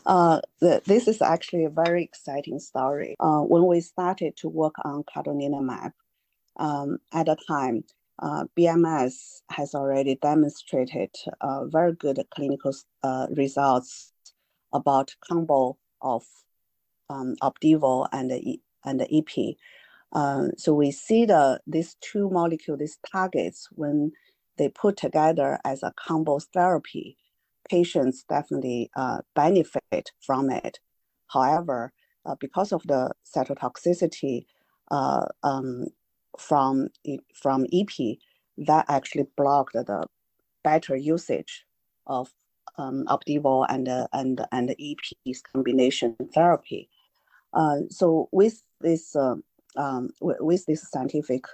Uh, 0.05 0.39
the, 0.59 0.81
this 0.85 1.07
is 1.07 1.21
actually 1.21 1.65
a 1.65 1.69
very 1.69 2.03
exciting 2.03 2.59
story. 2.59 3.15
Uh, 3.19 3.41
when 3.41 3.65
we 3.65 3.81
started 3.81 4.35
to 4.37 4.49
work 4.49 4.75
on 4.83 5.03
cadonilimab, 5.03 5.91
um, 6.57 6.97
at 7.13 7.27
the 7.27 7.37
time, 7.47 7.83
uh, 8.21 8.45
BMS 8.57 9.41
has 9.49 9.73
already 9.73 10.15
demonstrated 10.15 11.09
uh, 11.41 11.65
very 11.65 11.93
good 11.93 12.19
clinical 12.31 12.73
uh, 13.03 13.27
results 13.31 14.11
about 14.73 15.15
combo 15.27 15.77
of 16.01 16.23
um, 17.09 17.35
Opdivo 17.41 18.07
and 18.11 18.29
the, 18.29 18.59
and 18.85 18.99
the 18.99 19.07
EP. 19.15 19.55
So 20.57 20.73
we 20.73 20.91
see 20.91 21.25
the 21.25 21.61
these 21.65 21.95
two 22.01 22.29
molecules, 22.29 22.79
these 22.79 22.97
targets, 23.09 23.69
when 23.71 24.11
they 24.57 24.69
put 24.69 24.97
together 24.97 25.59
as 25.63 25.81
a 25.81 25.93
combo 25.95 26.39
therapy, 26.53 27.17
patients 27.69 28.25
definitely 28.27 28.89
uh, 28.95 29.19
benefit 29.35 30.11
from 30.21 30.49
it. 30.49 30.79
However, 31.27 31.93
uh, 32.25 32.35
because 32.39 32.71
of 32.71 32.83
the 32.87 33.11
cytotoxicity 33.25 34.45
uh, 34.91 35.25
um, 35.43 35.85
from 36.37 36.89
from 37.33 37.65
EP, 37.71 38.17
that 38.57 38.85
actually 38.89 39.27
blocked 39.37 39.73
the 39.73 40.05
better 40.63 40.95
usage 40.95 41.65
of 42.07 42.29
um, 42.77 43.05
Opdivo 43.07 43.65
and 43.69 43.87
uh, 43.87 44.07
and 44.13 44.41
and 44.51 44.71
EP's 44.71 45.41
combination 45.41 46.15
therapy. 46.33 46.89
Uh, 47.53 47.77
so 47.89 48.29
with 48.31 48.63
this 48.81 49.15
uh, 49.15 49.35
um, 49.75 50.09
with 50.21 50.65
this 50.65 50.89
scientific 50.89 51.45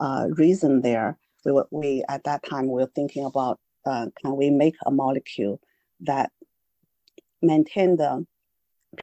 uh, 0.00 0.26
reason 0.30 0.80
there, 0.82 1.18
we 1.44 1.52
were, 1.52 1.68
we 1.70 2.04
at 2.08 2.24
that 2.24 2.42
time 2.44 2.66
we 2.66 2.80
were 2.82 2.90
thinking 2.94 3.24
about 3.24 3.58
uh, 3.86 4.06
can 4.20 4.36
we 4.36 4.50
make 4.50 4.74
a 4.86 4.90
molecule 4.90 5.60
that 6.00 6.30
maintain 7.42 7.96
the 7.96 8.26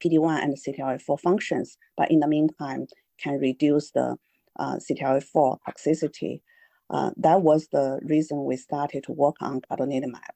PD1 0.01 0.44
and 0.44 0.58
CTLA4 0.58 1.20
functions, 1.20 1.77
but 1.98 2.12
in 2.12 2.20
the 2.20 2.27
meantime 2.27 2.88
can 3.22 3.39
reduce 3.39 3.91
the 3.91 4.17
uh, 4.60 4.77
CTLA4 4.77 5.58
toxicity. 5.67 6.41
Uh, 6.89 7.12
that 7.17 7.41
was 7.41 7.67
the 7.72 8.00
reason 8.03 8.46
we 8.46 8.58
started 8.58 9.03
to 9.03 9.12
work 9.12 9.36
on 9.41 9.62
cadonilimab. 9.62 10.36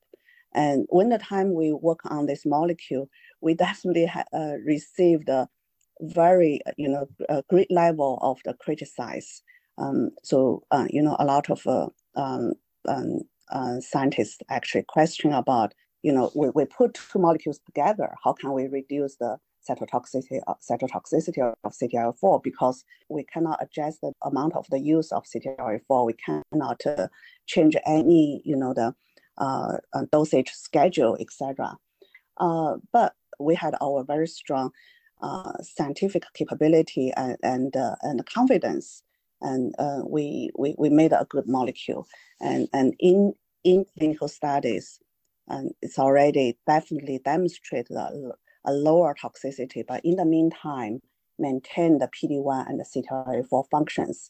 And 0.54 0.86
when 0.90 1.10
the 1.10 1.20
time 1.20 1.54
we 1.54 1.74
work 1.74 2.00
on 2.06 2.26
this 2.26 2.46
molecule, 2.46 3.10
we 3.42 3.54
definitely 3.66 4.06
ha- 4.06 4.24
uh, 4.34 4.56
received 4.66 5.30
a 5.30 5.48
very, 6.02 6.62
you 6.78 6.88
know, 6.88 7.08
a 7.28 7.44
great 7.50 7.70
level 7.72 8.18
of 8.22 8.40
the 8.46 8.54
criticize. 8.54 9.44
Um, 9.78 10.12
so, 10.24 10.64
uh, 10.72 10.88
you 10.90 11.02
know, 11.02 11.16
a 11.20 11.26
lot 11.26 11.50
of 11.50 11.66
uh, 11.68 11.88
um, 12.16 12.54
um, 12.88 13.22
uh, 13.52 13.80
scientists 13.80 14.40
actually 14.50 14.84
question 14.88 15.34
about, 15.34 15.74
you 16.04 16.12
know, 16.12 16.32
we, 16.36 16.50
we 16.50 16.66
put 16.66 16.94
two 16.94 17.20
molecules 17.20 17.60
together, 17.66 18.16
how 18.24 18.34
can 18.34 18.54
we 18.54 18.68
reduce 18.68 19.16
the 19.16 19.38
cytotoxicity, 19.68 20.40
uh, 20.48 20.54
cytotoxicity 20.70 21.54
of 21.64 21.74
CTLA4 21.74 22.42
because 22.44 22.84
we 23.10 23.24
cannot 23.24 23.60
adjust 23.62 24.02
the 24.02 24.12
amount 24.24 24.56
of 24.56 24.66
the 24.70 24.80
use 24.80 25.12
of 25.12 25.26
CTLA4. 25.26 26.06
We 26.06 26.14
cannot 26.14 26.82
uh, 26.86 27.08
change 27.46 27.76
any, 27.86 28.42
you 28.46 28.56
know, 28.56 28.74
the 28.74 28.96
uh, 29.38 29.78
dosage 30.12 30.52
schedule, 30.52 31.18
etc. 31.20 31.78
Uh, 32.38 32.76
but 32.92 33.14
we 33.40 33.56
had 33.56 33.76
our 33.82 34.04
very 34.04 34.28
strong 34.28 34.72
uh, 35.22 35.54
scientific 35.62 36.24
capability 36.34 37.12
and 37.16 37.38
and, 37.44 37.76
uh, 37.76 37.96
and 38.02 38.26
confidence, 38.26 39.04
and 39.42 39.74
uh, 39.80 40.02
we, 40.06 40.50
we 40.58 40.76
we 40.78 40.90
made 40.90 41.12
a 41.12 41.26
good 41.30 41.48
molecule. 41.48 42.08
And 42.40 42.68
and 42.74 42.94
in 43.00 43.34
in 43.64 43.86
clinical 43.98 44.28
studies, 44.28 45.00
and 45.48 45.72
it's 45.82 46.00
already 46.00 46.58
definitely 46.68 47.20
demonstrated 47.24 47.96
a, 47.96 48.32
a 48.66 48.72
lower 48.72 49.16
toxicity. 49.16 49.84
But 49.88 50.02
in 50.04 50.16
the 50.16 50.26
meantime, 50.26 51.02
maintain 51.38 51.98
the 51.98 52.08
PD1 52.08 52.70
and 52.70 52.80
the 52.80 52.86
CTLA4 52.86 53.66
functions. 53.70 54.30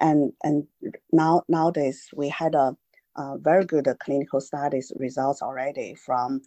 And 0.00 0.32
and 0.42 0.66
now 1.12 1.42
nowadays 1.48 2.08
we 2.14 2.28
had 2.28 2.54
a 2.54 2.76
uh, 3.16 3.36
very 3.38 3.64
good 3.64 3.86
clinical 4.00 4.40
studies 4.40 4.90
results 4.96 5.42
already 5.42 5.94
from 5.94 6.40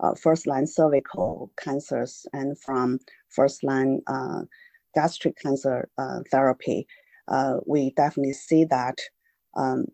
uh, 0.00 0.14
first 0.14 0.46
line 0.46 0.66
cervical 0.66 1.50
cancers 1.56 2.26
and 2.32 2.58
from 2.58 2.98
first 3.28 3.64
line 3.64 4.00
uh, 4.06 4.42
gastric 4.94 5.36
cancer 5.38 5.88
uh, 5.98 6.20
therapy. 6.30 6.86
Uh, 7.28 7.56
we 7.66 7.90
definitely 7.96 8.32
see 8.32 8.64
that 8.64 8.98
um, 9.56 9.86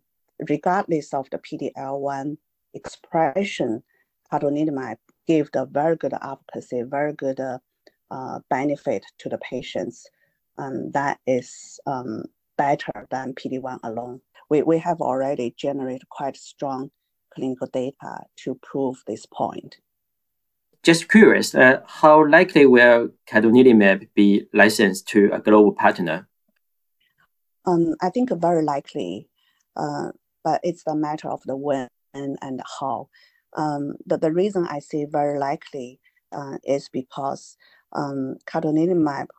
regardless 0.47 1.13
of 1.13 1.29
the 1.29 1.39
PD-L1 1.39 2.37
expression, 2.73 3.83
cadonilimab 4.31 4.97
gave 5.27 5.51
the 5.51 5.65
very 5.65 5.95
good 5.95 6.13
efficacy, 6.13 6.83
very 6.83 7.13
good 7.13 7.39
uh, 7.39 8.39
benefit 8.49 9.05
to 9.19 9.29
the 9.29 9.37
patients. 9.39 10.07
And 10.57 10.93
that 10.93 11.19
is 11.25 11.79
um, 11.85 12.25
better 12.57 13.07
than 13.09 13.33
PD-1 13.33 13.79
alone 13.83 14.21
we, 14.49 14.63
we 14.63 14.79
have 14.79 14.99
already 14.99 15.53
generated 15.55 16.09
quite 16.09 16.35
strong 16.35 16.91
clinical 17.33 17.67
data 17.67 18.23
to 18.37 18.55
prove 18.55 19.03
this 19.07 19.25
point. 19.25 19.77
Just 20.81 21.09
curious, 21.09 21.53
uh, 21.53 21.81
how 21.85 22.27
likely 22.27 22.65
will 22.65 23.09
cadonilimab 23.27 24.07
be 24.15 24.45
licensed 24.53 25.07
to 25.09 25.29
a 25.33 25.39
global 25.39 25.73
partner? 25.73 26.27
Um, 27.65 27.95
I 28.01 28.09
think 28.09 28.31
very 28.31 28.63
likely, 28.63 29.27
uh, 29.75 30.11
but 30.43 30.59
it's 30.63 30.83
a 30.87 30.95
matter 30.95 31.29
of 31.29 31.41
the 31.45 31.55
when 31.55 31.87
and 32.13 32.61
how. 32.79 33.09
Um, 33.55 33.95
the, 34.05 34.17
the 34.17 34.31
reason 34.31 34.67
I 34.69 34.79
say 34.79 35.05
very 35.05 35.39
likely 35.39 35.99
uh, 36.31 36.57
is 36.63 36.89
because 36.89 37.57
um, 37.93 38.35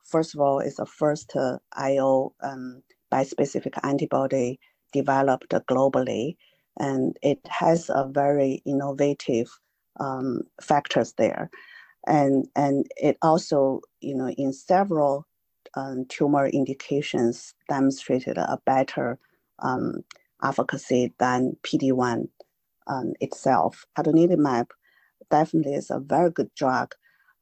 first 0.05 0.35
of 0.35 0.41
all, 0.41 0.59
is 0.59 0.77
the 0.77 0.87
first 0.87 1.37
uh, 1.37 1.59
IO 1.75 2.35
um, 2.43 2.83
bispecific 3.13 3.79
antibody 3.85 4.59
developed 4.93 5.51
globally, 5.69 6.37
and 6.79 7.17
it 7.23 7.39
has 7.49 7.91
a 7.91 8.09
very 8.11 8.63
innovative 8.65 9.49
um, 10.01 10.43
factors 10.61 11.15
there, 11.17 11.51
and 12.07 12.49
and 12.57 12.87
it 12.97 13.17
also, 13.23 13.81
you 14.01 14.17
know, 14.17 14.29
in 14.31 14.53
several 14.53 15.27
um, 15.75 16.05
tumor 16.09 16.49
indications 16.49 17.55
demonstrated 17.69 18.37
a 18.37 18.59
better 18.67 19.19
um, 19.61 20.03
efficacy 20.43 21.13
than 21.19 21.57
PD-1 21.63 22.29
um, 22.87 23.13
itself. 23.21 23.87
Cadonilimab 23.97 24.67
definitely 25.31 25.75
is 25.75 25.91
a 25.91 26.01
very 26.01 26.31
good 26.31 26.51
drug 26.55 26.95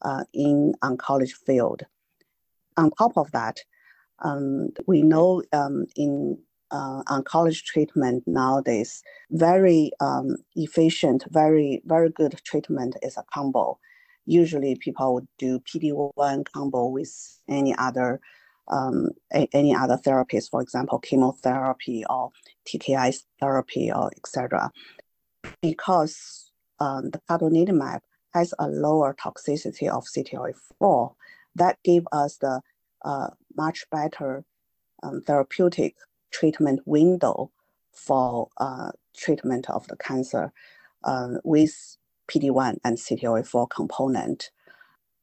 uh, 0.03 0.25
in 0.33 0.75
oncology 0.83 1.33
field. 1.33 1.83
On 2.77 2.91
top 2.93 3.17
of 3.17 3.31
that, 3.33 3.59
um, 4.21 4.69
we 4.87 5.03
know 5.03 5.43
um, 5.53 5.87
in 5.97 6.39
uh, 6.71 7.03
oncology 7.05 7.65
treatment 7.65 8.23
nowadays, 8.27 9.03
very 9.31 9.91
um, 10.01 10.37
efficient, 10.55 11.25
very 11.31 11.83
very 11.87 12.11
good 12.11 12.39
treatment 12.45 12.97
is 13.03 13.17
a 13.17 13.25
combo. 13.33 13.79
Usually, 14.27 14.77
people 14.77 15.15
would 15.15 15.29
do 15.39 15.61
PD-1 15.61 16.45
combo 16.53 16.89
with 16.89 17.41
any 17.49 17.75
other 17.77 18.21
um, 18.69 19.11
a, 19.33 19.49
any 19.53 19.75
other 19.75 19.97
therapies, 19.97 20.49
for 20.51 20.61
example, 20.61 20.99
chemotherapy 20.99 22.05
or 22.09 22.31
TKI 22.67 23.17
therapy 23.41 23.91
or 23.93 24.11
etc. 24.17 24.71
Because 25.63 26.51
um, 26.81 27.11
the 27.11 27.21
cadonilimab 27.29 28.01
has 28.35 28.53
a 28.59 28.69
lower 28.69 29.15
toxicity 29.15 29.89
of 29.89 30.05
CTLA-4, 30.05 31.15
that 31.55 31.79
gave 31.83 32.07
us 32.13 32.37
the 32.37 32.61
uh, 33.05 33.29
much 33.57 33.85
better 33.91 34.45
um, 35.03 35.23
therapeutic 35.23 35.97
treatment 36.31 36.81
window 36.87 37.51
for 37.93 38.49
uh, 38.59 38.91
treatment 39.17 39.69
of 39.71 39.87
the 39.89 39.97
cancer 39.97 40.53
uh, 41.05 41.35
with 41.45 41.97
PD-1 42.29 42.77
and 42.85 42.97
CTLA-4 42.97 43.69
component. 43.71 44.51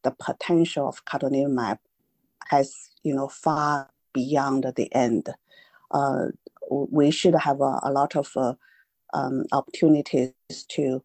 The 0.04 0.12
potential 0.12 0.88
of 0.88 1.06
cadonilimab 1.06 1.78
has, 2.50 2.74
you 3.06 3.16
know, 3.16 3.28
far 3.28 3.90
beyond 4.14 4.66
the 4.76 4.94
end. 4.94 5.30
Uh, 5.92 6.26
we 6.70 7.12
should 7.12 7.36
have 7.36 7.62
a, 7.62 7.80
a 7.84 7.92
lot 7.92 8.16
of 8.16 8.32
uh, 8.36 8.54
um, 9.14 9.46
opportunities 9.52 10.34
to 10.70 11.04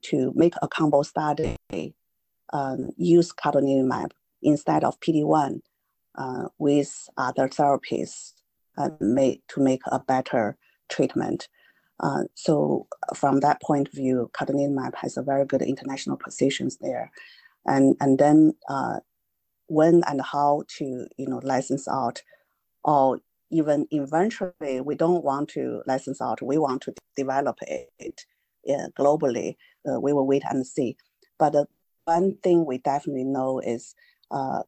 to 0.00 0.32
make 0.34 0.54
a 0.62 0.68
combo 0.68 1.02
study, 1.02 1.56
um, 2.52 2.90
use 2.96 3.32
cadonilimab 3.32 4.12
instead 4.40 4.82
of 4.82 4.98
PD-1 5.00 5.60
uh, 6.14 6.44
with 6.58 7.10
other 7.18 7.48
therapies 7.48 8.32
uh, 8.78 8.88
to 8.98 9.60
make 9.60 9.82
a 9.92 9.98
better 9.98 10.56
treatment. 10.88 11.48
Uh, 12.00 12.22
so 12.34 12.86
from 13.14 13.40
that 13.40 13.60
point 13.60 13.88
of 13.88 13.94
view, 13.94 14.30
cadonilimab 14.32 14.94
has 14.94 15.18
a 15.18 15.22
very 15.22 15.44
good 15.44 15.60
international 15.60 16.16
positions 16.16 16.78
there. 16.80 17.10
And, 17.66 17.94
and 18.00 18.18
then 18.18 18.54
uh, 18.70 19.00
when 19.68 20.02
and 20.06 20.20
how 20.20 20.62
to 20.68 21.06
you 21.16 21.26
know 21.28 21.40
license 21.42 21.86
out 21.88 22.22
or 22.84 23.20
even 23.50 23.86
eventually 23.90 24.80
we 24.80 24.94
don't 24.94 25.24
want 25.24 25.48
to 25.48 25.82
license 25.86 26.20
out 26.20 26.42
we 26.42 26.58
want 26.58 26.82
to 26.82 26.92
develop 27.16 27.58
it 27.62 28.24
uh, 28.68 28.88
globally 28.98 29.56
uh, 29.88 29.98
we 30.00 30.12
will 30.12 30.26
wait 30.26 30.42
and 30.50 30.66
see 30.66 30.96
but 31.38 31.54
uh, 31.54 31.64
one 32.04 32.36
thing 32.42 32.64
we 32.64 32.78
definitely 32.78 33.24
know 33.24 33.60
is 33.60 33.94
uh, 34.30 34.62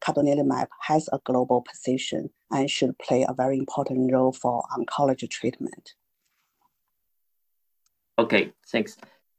has 0.82 1.08
a 1.12 1.20
global 1.24 1.62
position 1.62 2.30
and 2.50 2.70
should 2.70 2.98
play 2.98 3.24
a 3.28 3.34
very 3.34 3.58
important 3.58 4.12
role 4.12 4.32
for 4.32 4.64
oncology 4.76 5.28
treatment. 5.28 5.94
Okay, 8.18 8.52
thanks. 8.68 8.96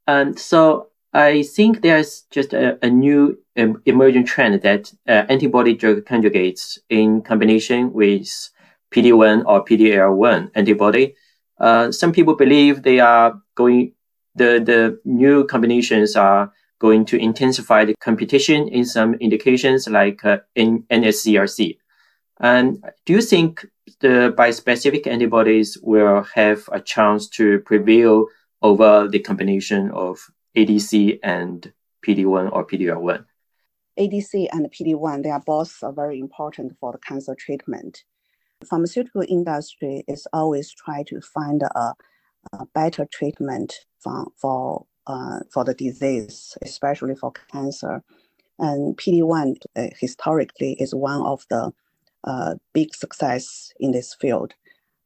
And 0.07 0.37
so 0.39 0.90
I 1.13 1.43
think 1.43 1.81
there's 1.81 2.21
just 2.31 2.53
a, 2.53 2.83
a 2.85 2.89
new 2.89 3.37
um, 3.57 3.81
emerging 3.85 4.25
trend 4.25 4.61
that 4.61 4.93
uh, 5.07 5.25
antibody 5.27 5.73
drug 5.73 6.05
conjugates 6.05 6.79
in 6.89 7.21
combination 7.21 7.91
with 7.91 8.49
PD-1 8.91 9.43
or 9.45 9.65
PD-L1 9.65 10.51
antibody. 10.55 11.15
Uh, 11.59 11.91
some 11.91 12.13
people 12.13 12.35
believe 12.35 12.83
they 12.83 12.99
are 12.99 13.39
going, 13.55 13.93
the, 14.35 14.61
the 14.63 14.99
new 15.03 15.45
combinations 15.45 16.15
are 16.15 16.51
going 16.79 17.05
to 17.05 17.17
intensify 17.17 17.85
the 17.85 17.95
competition 17.99 18.67
in 18.69 18.85
some 18.85 19.13
indications 19.15 19.87
like 19.87 20.23
uh, 20.23 20.39
in 20.55 20.83
NSCLC. 20.89 21.77
And 22.39 22.83
do 23.05 23.13
you 23.13 23.21
think 23.21 23.65
the 23.99 24.33
bispecific 24.35 25.05
antibodies 25.05 25.77
will 25.83 26.23
have 26.33 26.67
a 26.71 26.79
chance 26.79 27.27
to 27.29 27.59
prevail 27.59 28.27
over 28.61 29.07
the 29.07 29.19
combination 29.19 29.91
of 29.91 30.19
ADC 30.55 31.19
and 31.23 31.71
PD-1 32.05 32.51
or 32.51 32.65
PD-L1? 32.65 33.25
ADC 33.99 34.47
and 34.51 34.71
PD-1, 34.71 35.23
they 35.23 35.29
are 35.29 35.43
both 35.45 35.77
very 35.95 36.19
important 36.19 36.77
for 36.79 36.91
the 36.91 36.97
cancer 36.99 37.35
treatment. 37.35 38.03
Pharmaceutical 38.69 39.23
industry 39.27 40.03
is 40.07 40.27
always 40.33 40.71
trying 40.71 41.05
to 41.05 41.21
find 41.21 41.63
a, 41.63 41.93
a 42.53 42.65
better 42.73 43.07
treatment 43.11 43.73
for, 43.99 44.27
for 44.37 44.85
uh, 45.07 45.39
for 45.51 45.63
the 45.63 45.73
disease, 45.73 46.57
especially 46.61 47.15
for 47.15 47.31
cancer. 47.51 48.03
And 48.59 48.95
PD-1 48.97 49.55
uh, 49.75 49.87
historically 49.99 50.73
is 50.73 50.93
one 50.93 51.21
of 51.21 51.45
the 51.49 51.71
uh, 52.23 52.55
big 52.73 52.93
success 52.93 53.73
in 53.79 53.91
this 53.91 54.15
field, 54.19 54.53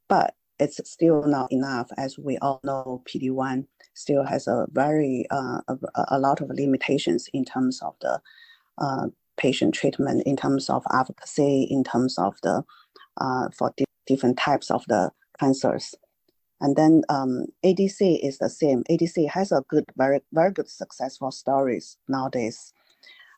but 0.10 0.36
it's 0.60 0.80
still 0.90 1.24
not 1.24 1.52
enough. 1.52 1.90
As 1.98 2.18
we 2.18 2.38
all 2.40 2.60
know, 2.64 3.02
PD-1 3.06 3.66
still 3.94 4.24
has 4.24 4.48
a 4.48 4.68
very 4.72 5.26
uh, 5.32 5.62
a, 5.68 5.78
a, 6.10 6.20
lot 6.20 6.42
of 6.42 6.50
limitations 6.50 7.30
in 7.34 7.46
terms 7.46 7.82
of 7.82 7.96
the 8.02 8.22
uh, 8.78 9.08
patient 9.38 9.74
treatment, 9.74 10.24
in 10.26 10.36
terms 10.36 10.70
of 10.70 10.84
efficacy, 10.94 11.68
in 11.70 11.84
terms 11.84 12.18
of 12.18 12.36
the 12.44 12.64
uh, 13.18 13.50
for 13.58 13.74
di- 13.78 13.86
different 14.06 14.38
types 14.38 14.70
of 14.72 14.84
the 14.88 15.12
cancers. 15.40 15.96
And 16.62 16.76
then 16.76 17.04
um, 17.10 17.48
ADC 17.66 18.20
is 18.24 18.38
the 18.38 18.50
same. 18.50 18.84
ADC 18.90 19.30
has 19.30 19.52
a 19.52 19.64
good, 19.68 19.86
very, 19.98 20.22
very 20.32 20.52
good 20.52 20.70
successful 20.70 21.32
stories 21.32 21.98
nowadays. 22.08 22.74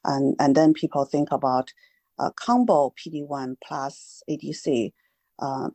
And, 0.05 0.35
and 0.39 0.55
then 0.55 0.73
people 0.73 1.03
think 1.05 1.31
about 1.31 1.73
a 2.19 2.31
combo 2.31 2.93
PD-1 2.95 3.57
plus 3.63 4.21
ADC 4.29 4.87
uh, 4.87 4.89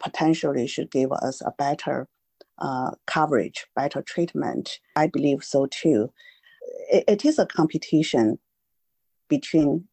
potentially 0.01 0.67
should 0.67 0.91
give 0.91 1.13
us 1.13 1.41
a 1.41 1.53
better 1.59 2.09
uh, 2.59 2.93
coverage, 3.07 3.67
better 3.75 4.03
treatment. 4.03 4.79
I 4.97 5.09
believe 5.09 5.43
so 5.43 5.67
too. 5.67 6.13
it, 6.91 7.05
it 7.09 7.25
is 7.25 7.39
a 7.39 7.47
competition 7.47 8.39
between 9.29 9.89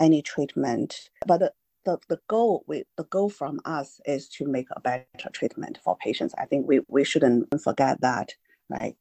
any 0.00 0.22
treatment, 0.22 1.10
but 1.26 1.40
the, 1.84 1.98
the 2.08 2.20
goal 2.28 2.64
we, 2.66 2.84
the 2.96 3.04
goal 3.04 3.30
from 3.30 3.60
us 3.64 4.00
is 4.04 4.28
to 4.28 4.46
make 4.46 4.66
a 4.72 4.80
better 4.80 5.06
treatment 5.32 5.78
for 5.82 5.96
patients. 5.96 6.34
I 6.38 6.44
think 6.46 6.66
we, 6.66 6.80
we 6.88 7.04
shouldn't 7.04 7.48
forget 7.62 8.00
that, 8.00 8.34
right? 8.68 8.96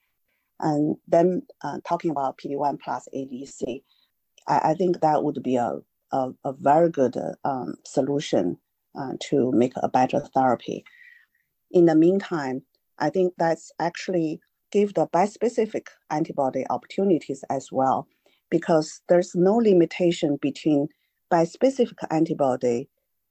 And 0.60 0.98
then 1.08 1.44
uh, 1.64 1.80
talking 1.88 2.12
about 2.12 2.38
PD-1 2.38 2.80
plus 2.80 3.08
ADC, 3.16 3.84
I, 4.48 4.72
I 4.72 4.74
think 4.74 5.02
that 5.02 5.24
would 5.24 5.42
be 5.44 5.56
a, 5.56 5.80
a, 6.12 6.32
a 6.44 6.54
very 6.54 6.90
good 6.90 7.16
um, 7.44 7.76
solution 7.86 8.58
uh, 8.98 9.14
to 9.20 9.52
make 9.52 9.74
a 9.78 9.90
better 9.90 10.20
therapy. 10.34 10.84
In 11.72 11.86
the 11.86 11.96
meantime, 11.96 12.64
I 12.98 13.10
think 13.10 13.34
that's 13.38 13.72
actually 13.80 14.40
give 14.72 14.94
the 14.94 15.08
bispecific 15.08 15.88
antibody 16.10 16.66
opportunities 16.70 17.44
as 17.50 17.72
well, 17.72 18.08
because 18.50 19.02
there's 19.10 19.36
no 19.36 19.56
limitation 19.56 20.38
between 20.42 20.88
bispecific 21.32 21.98
antibody 22.10 22.90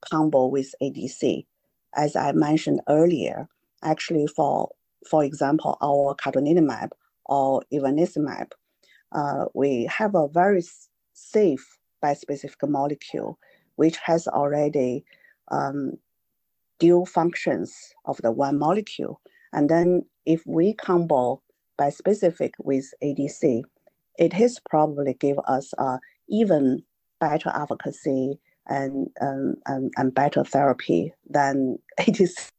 combo 0.09 0.47
with 0.47 0.73
ADC. 0.81 1.45
As 1.95 2.15
I 2.15 2.31
mentioned 2.31 2.81
earlier, 2.87 3.47
actually 3.83 4.27
for, 4.27 4.69
for 5.09 5.23
example, 5.23 5.77
our 5.81 6.15
cadonilimab 6.15 6.89
or 7.25 7.63
ivonescimab, 7.73 8.51
uh, 9.11 9.45
we 9.53 9.85
have 9.85 10.15
a 10.15 10.27
very 10.27 10.63
safe 11.13 11.77
bispecific 12.03 12.67
molecule, 12.69 13.37
which 13.75 13.97
has 13.97 14.27
already 14.27 15.03
um, 15.51 15.93
dual 16.79 17.05
functions 17.05 17.93
of 18.05 18.17
the 18.17 18.31
one 18.31 18.57
molecule. 18.57 19.21
And 19.53 19.69
then 19.69 20.05
if 20.25 20.41
we 20.45 20.73
combo 20.73 21.41
bispecific 21.79 22.51
with 22.59 22.85
ADC, 23.03 23.63
it 24.17 24.33
is 24.33 24.59
probably 24.69 25.13
give 25.13 25.39
us 25.47 25.73
a 25.77 25.99
even 26.27 26.83
better 27.19 27.51
efficacy 27.55 28.39
and, 28.67 29.09
um, 29.21 29.55
and, 29.65 29.91
and 29.97 30.13
better 30.13 30.43
therapy 30.43 31.13
than 31.29 31.79
is. 32.07 32.51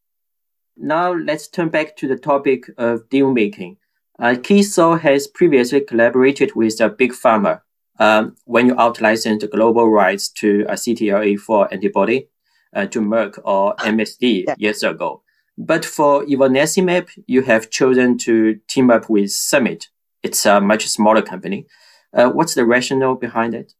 Now 0.77 1.13
let's 1.13 1.49
turn 1.49 1.69
back 1.69 1.97
to 1.97 2.09
the 2.09 2.17
topic 2.17 2.65
of 2.79 3.09
deal 3.11 3.33
making. 3.33 3.77
Uh, 4.19 4.35
Akeso 4.35 5.01
has 5.01 5.27
previously 5.27 5.81
collaborated 5.81 6.55
with 6.55 6.81
a 6.81 6.89
big 6.89 7.13
pharma 7.13 7.61
um, 7.99 8.37
when 8.45 8.67
you 8.67 8.79
out-licensed 8.79 9.51
global 9.51 9.89
rights 9.91 10.29
to 10.29 10.65
a 10.69 10.75
CTLA-4 10.75 11.73
antibody 11.73 12.29
uh, 12.75 12.87
to 12.87 13.01
Merck 13.01 13.39
or 13.45 13.75
MSD 13.77 14.45
yeah. 14.47 14.55
years 14.59 14.83
ago. 14.83 15.23
But 15.59 15.85
for 15.85 16.25
ivonescimab, 16.25 17.09
you 17.27 17.43
have 17.43 17.71
chosen 17.71 18.17
to 18.19 18.59
team 18.69 18.91
up 18.91 19.11
with 19.11 19.31
Summit. 19.31 19.89
It's 20.23 20.47
a 20.47 20.61
much 20.61 20.87
smaller 20.89 21.23
company. 21.23 21.67
Uh, 22.13 22.31
what's 22.31 22.55
the 22.55 22.65
rationale 22.65 23.15
behind 23.15 23.55
it? 23.55 23.73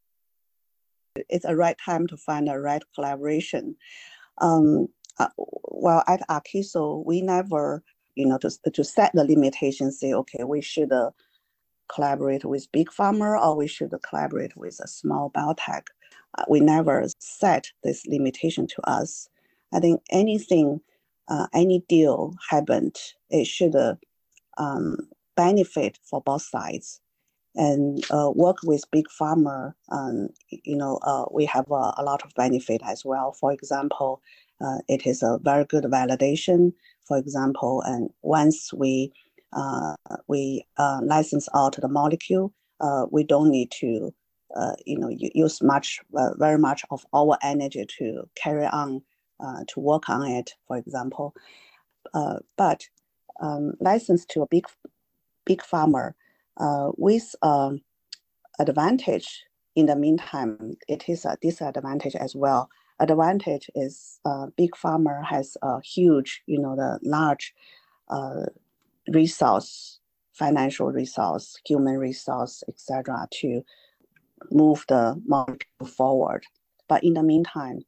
It's 1.29 1.45
a 1.45 1.57
right 1.57 1.77
time 1.85 2.07
to 2.09 2.17
find 2.17 2.49
a 2.49 2.59
right 2.59 2.83
collaboration. 2.95 3.77
Um, 4.39 4.89
uh, 5.19 5.29
well, 5.37 6.05
at 6.07 6.21
Akeso, 6.29 7.05
we 7.05 7.21
never, 7.21 7.83
you 8.15 8.27
know, 8.27 8.39
to, 8.39 8.51
to 8.73 8.85
set 8.85 9.13
the 9.15 9.25
limitations, 9.25 9.99
say, 9.99 10.13
okay, 10.13 10.45
we 10.45 10.63
should 10.63 10.93
uh, 10.93 11.11
collaborate 11.93 12.45
with 12.45 12.71
big 12.73 12.89
pharma 12.91 13.41
or 13.41 13.57
we 13.57 13.67
should 13.67 13.93
collaborate 14.09 14.57
with 14.57 14.79
a 14.83 14.89
small 14.89 15.31
biotech. 15.31 15.85
Uh, 16.39 16.45
we 16.49 16.61
never 16.61 17.07
set 17.19 17.71
this 17.83 18.07
limitation 18.07 18.67
to 18.67 18.89
us. 18.89 19.29
I 19.73 19.81
think 19.81 20.03
anything, 20.11 20.81
uh, 21.29 21.47
any 21.53 21.85
deal 21.89 22.35
happened, 22.49 22.97
it 23.31 23.47
should 23.47 23.75
uh, 23.75 23.95
um, 24.59 24.97
benefit 25.37 25.99
for 26.05 26.21
both 26.21 26.43
sides 26.43 27.01
and 27.57 28.05
uh, 28.11 28.31
work 28.35 28.59
with 28.65 28.91
big 28.93 29.07
pharma. 29.09 29.75
Um, 29.91 30.29
you 30.51 30.77
know, 30.77 30.99
uh, 31.03 31.25
we 31.33 31.45
have 31.47 31.69
a, 31.71 31.95
a, 31.99 32.03
lot 32.05 32.23
of 32.25 32.33
benefit 32.35 32.81
as 32.85 33.05
well. 33.05 33.33
For 33.33 33.53
example, 33.53 34.23
uh, 34.61 34.79
it 34.89 35.07
is 35.07 35.23
a 35.23 35.39
very 35.43 35.65
good 35.65 35.85
validation. 35.85 36.73
For 37.07 37.17
example, 37.19 37.83
and 37.85 38.11
once 38.23 38.73
we 38.73 39.13
we 40.29 40.65
license 40.79 41.49
out 41.57 41.77
the 41.77 41.89
molecule, 41.89 42.53
we 43.11 43.25
don't 43.25 43.51
need 43.51 43.73
to, 43.81 44.15
you 44.85 44.99
know, 44.99 45.09
you 45.09 45.31
use 45.35 45.63
much, 45.63 46.01
very 46.39 46.59
much 46.59 46.85
of 46.91 47.05
our 47.13 47.39
energy 47.43 47.87
to 47.99 48.29
carry 48.35 48.67
on 48.67 49.03
to 49.69 49.81
work 49.81 50.09
on 50.09 50.27
it. 50.27 50.55
For 50.67 50.77
example, 50.77 51.35
but 52.57 52.85
um, 53.41 53.73
license 53.81 54.27
to 54.27 54.43
a 54.43 54.47
big 54.47 54.65
big 55.47 55.63
pharma 55.63 56.13
with 56.97 57.35
um, 57.43 57.81
advantage 58.59 59.45
in 59.77 59.87
the 59.87 59.97
meantime, 59.97 60.77
it 60.89 61.09
is 61.09 61.25
a 61.25 61.37
disadvantage 61.41 62.17
as 62.17 62.35
well. 62.35 62.69
Advantage 62.99 63.71
is 63.75 64.21
uh, 64.25 64.47
big 64.57 64.73
pharma 64.73 65.25
has 65.25 65.57
a 65.63 65.81
huge, 65.81 66.43
you 66.47 66.61
know, 66.61 66.77
the 66.77 66.99
large 67.03 67.55
uh, 68.09 68.45
resource, 69.09 70.01
financial 70.33 70.89
resource, 70.89 71.59
human 71.65 71.99
resource, 71.99 72.63
etc., 72.69 73.27
to 73.31 73.63
move 74.51 74.85
the 74.89 75.21
molecule 75.27 75.87
forward. 75.87 76.45
But 76.89 77.05
in 77.05 77.15
the 77.15 77.23
meantime, 77.23 77.81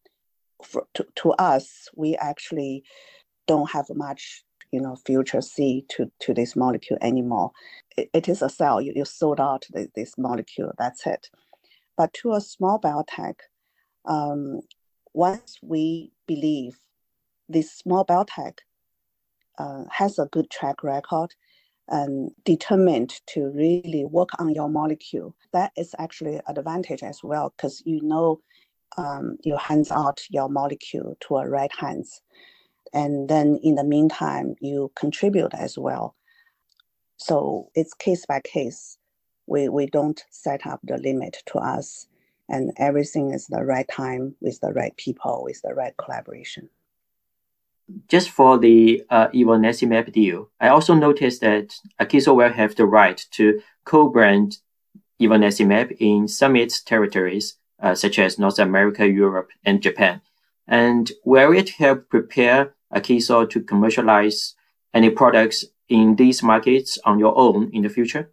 for, 0.62 0.87
to, 0.95 1.07
to 1.17 1.33
us, 1.33 1.88
we 1.97 2.17
actually 2.17 2.85
don't 3.47 3.71
have 3.71 3.87
much 3.95 4.45
you 4.71 4.81
know 4.81 4.97
future 4.97 5.43
C 5.43 5.85
to, 5.91 6.11
to 6.21 6.35
this 6.35 6.57
molecule 6.57 6.99
anymore. 7.03 7.51
it, 7.97 8.11
it 8.12 8.29
is 8.29 8.43
a 8.43 8.49
cell, 8.49 8.81
you, 8.81 8.93
you 8.95 9.05
sold 9.05 9.41
out 9.41 9.67
the, 9.71 9.88
this 9.95 10.17
molecule, 10.19 10.73
that's 10.79 11.07
it. 11.07 11.29
But 11.97 12.12
to 12.15 12.33
a 12.33 12.41
small 12.41 12.81
biotech, 12.81 13.35
um, 14.07 14.61
once 15.12 15.59
we 15.62 16.12
believe 16.27 16.79
this 17.49 17.71
small 17.71 18.05
biotech 18.05 18.59
uh, 19.59 19.85
has 19.91 20.19
a 20.19 20.27
good 20.27 20.51
track 20.51 20.83
record 20.83 21.35
and 21.93 22.31
determined 22.45 23.21
to 23.27 23.53
really 23.55 24.05
work 24.05 24.31
on 24.39 24.51
your 24.55 24.69
molecule, 24.69 25.37
that 25.53 25.73
is 25.77 25.95
actually 25.99 26.37
an 26.37 26.59
advantage 26.59 27.03
as 27.03 27.23
well 27.23 27.53
because 27.57 27.83
you 27.85 28.01
know 28.03 28.41
um, 28.97 29.37
you 29.45 29.57
hands 29.57 29.93
out 29.93 30.23
your 30.31 30.49
molecule 30.49 31.17
to 31.21 31.37
a 31.37 31.49
right 31.49 31.71
hands. 31.79 32.23
And 32.95 33.29
then 33.29 33.59
in 33.63 33.75
the 33.77 33.85
meantime, 33.85 34.55
you 34.61 34.91
contribute 34.97 35.55
as 35.55 35.79
well. 35.79 36.17
So 37.19 37.69
it's 37.75 37.95
case 37.95 38.27
by 38.27 38.41
case. 38.41 38.99
We, 39.47 39.69
we 39.69 39.87
don't 39.87 40.23
set 40.31 40.67
up 40.67 40.81
the 40.83 40.99
limit 40.99 41.43
to 41.47 41.59
us 41.59 42.07
and 42.49 42.73
everything 42.79 43.33
is 43.33 43.47
the 43.47 43.65
right 43.65 43.87
time 43.91 44.35
with 44.41 44.61
the 44.61 44.73
right 44.73 44.97
people, 44.97 45.43
with 45.45 45.61
the 45.63 45.75
right 45.75 45.95
collaboration 45.97 46.69
just 48.09 48.31
for 48.31 48.59
the 48.59 49.03
uh, 49.11 49.29
ivonescimab 49.29 50.12
deal, 50.12 50.51
I 50.61 50.68
also 50.68 50.95
noticed 50.95 51.40
that 51.40 51.75
Akeso 52.01 52.35
will 52.35 52.53
have 52.53 52.75
the 52.75 52.87
right 52.87 53.25
to 53.33 53.61
co-brand 53.85 54.59
ivonescimab 55.21 55.97
in 55.99 56.29
Summit's 56.29 56.83
territories, 56.83 57.57
uh, 57.81 57.95
such 57.95 58.18
as 58.18 58.38
North 58.38 58.59
America, 58.59 59.07
Europe, 59.07 59.51
and 59.64 59.83
Japan. 59.83 60.21
And 60.66 61.11
will 61.25 61.53
it 61.53 61.71
help 61.71 62.09
prepare 62.09 62.75
Akeso 62.95 63.49
to 63.51 63.61
commercialize 63.61 64.55
any 64.95 65.11
products 65.11 65.64
in 65.88 66.16
these 66.16 66.42
markets 66.42 66.99
on 67.05 67.18
your 67.18 67.37
own 67.37 67.71
in 67.73 67.83
the 67.83 67.88
future? 67.88 68.31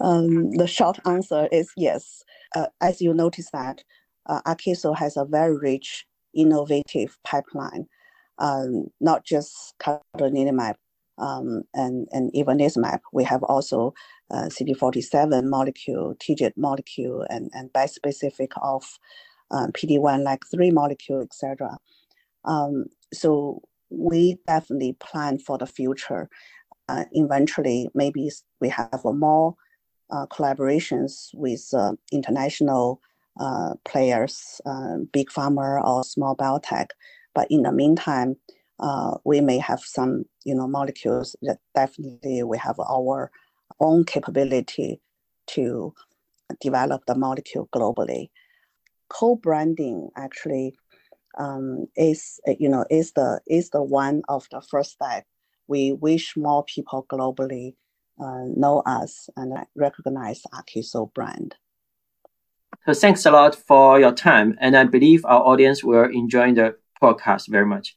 Um, 0.00 0.52
the 0.52 0.66
short 0.66 0.98
answer 1.06 1.48
is 1.50 1.72
yes. 1.76 2.24
Uh, 2.54 2.66
as 2.80 3.00
you 3.00 3.12
notice 3.12 3.50
that 3.52 3.82
uh, 4.26 4.40
Akeso 4.42 4.96
has 4.96 5.16
a 5.16 5.24
very 5.24 5.56
rich 5.56 6.06
innovative 6.38 7.18
pipeline, 7.24 7.86
um, 8.38 8.86
not 9.00 9.24
just 9.24 9.74
cadonilimab 9.80 10.74
um, 11.18 11.62
and, 11.74 12.06
and 12.12 12.32
ivonescimab. 12.32 13.00
We 13.12 13.24
have 13.24 13.42
also 13.42 13.92
uh, 14.30 14.44
CD47 14.44 15.44
molecule, 15.44 16.14
TIGIT 16.20 16.52
molecule, 16.56 17.26
and, 17.28 17.50
and 17.52 17.72
bispecific 17.72 18.52
of 18.62 18.84
um, 19.50 19.72
PD-1 19.72 20.22
LAG-3 20.22 20.72
molecule, 20.72 21.22
etc. 21.22 21.78
Um, 22.44 22.86
so 23.12 23.62
we 23.90 24.38
definitely 24.46 24.94
plan 25.00 25.38
for 25.38 25.58
the 25.58 25.66
future. 25.66 26.28
Uh, 26.88 27.04
eventually, 27.12 27.88
maybe 27.94 28.30
we 28.60 28.68
have 28.68 29.00
more 29.04 29.54
uh, 30.10 30.26
collaborations 30.26 31.28
with 31.34 31.68
uh, 31.74 31.92
international 32.12 33.00
uh, 33.38 33.74
players, 33.84 34.60
uh, 34.66 34.96
big 35.12 35.28
pharma 35.28 35.82
or 35.84 36.04
small 36.04 36.36
biotech. 36.36 36.88
But 37.34 37.46
in 37.50 37.62
the 37.62 37.72
meantime, 37.72 38.36
uh, 38.80 39.16
we 39.24 39.40
may 39.40 39.58
have 39.58 39.80
some, 39.80 40.24
you 40.44 40.54
know, 40.54 40.66
molecules 40.66 41.36
that 41.42 41.58
definitely 41.74 42.42
we 42.42 42.58
have 42.58 42.78
our 42.80 43.30
own 43.80 44.04
capability 44.04 45.00
to 45.48 45.94
develop 46.60 47.02
the 47.06 47.14
molecule 47.14 47.68
globally. 47.74 48.30
Co-branding 49.08 50.10
actually 50.16 50.76
um, 51.38 51.86
is, 51.96 52.40
you 52.58 52.68
know, 52.68 52.84
is 52.90 53.12
the 53.12 53.40
is 53.46 53.70
the 53.70 53.82
one 53.82 54.22
of 54.28 54.46
the 54.50 54.60
first 54.60 54.92
step. 54.92 55.24
We 55.66 55.92
wish 55.92 56.36
more 56.36 56.64
people 56.64 57.06
globally 57.10 57.74
uh, 58.20 58.44
know 58.56 58.82
us 58.86 59.28
and 59.36 59.54
recognize 59.76 60.42
Akeso 60.52 61.12
brand. 61.14 61.54
So 62.86 62.94
thanks 62.94 63.26
a 63.26 63.30
lot 63.30 63.54
for 63.54 64.00
your 64.00 64.12
time, 64.12 64.56
and 64.60 64.76
I 64.76 64.84
believe 64.84 65.24
our 65.24 65.42
audience 65.42 65.84
will 65.84 66.04
enjoy 66.04 66.54
the 66.54 66.76
podcast 67.02 67.48
very 67.48 67.66
much. 67.66 67.96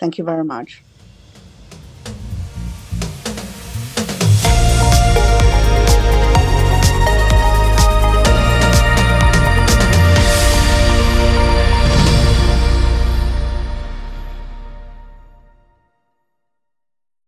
Thank 0.00 0.18
you 0.18 0.24
very 0.24 0.44
much. 0.44 0.82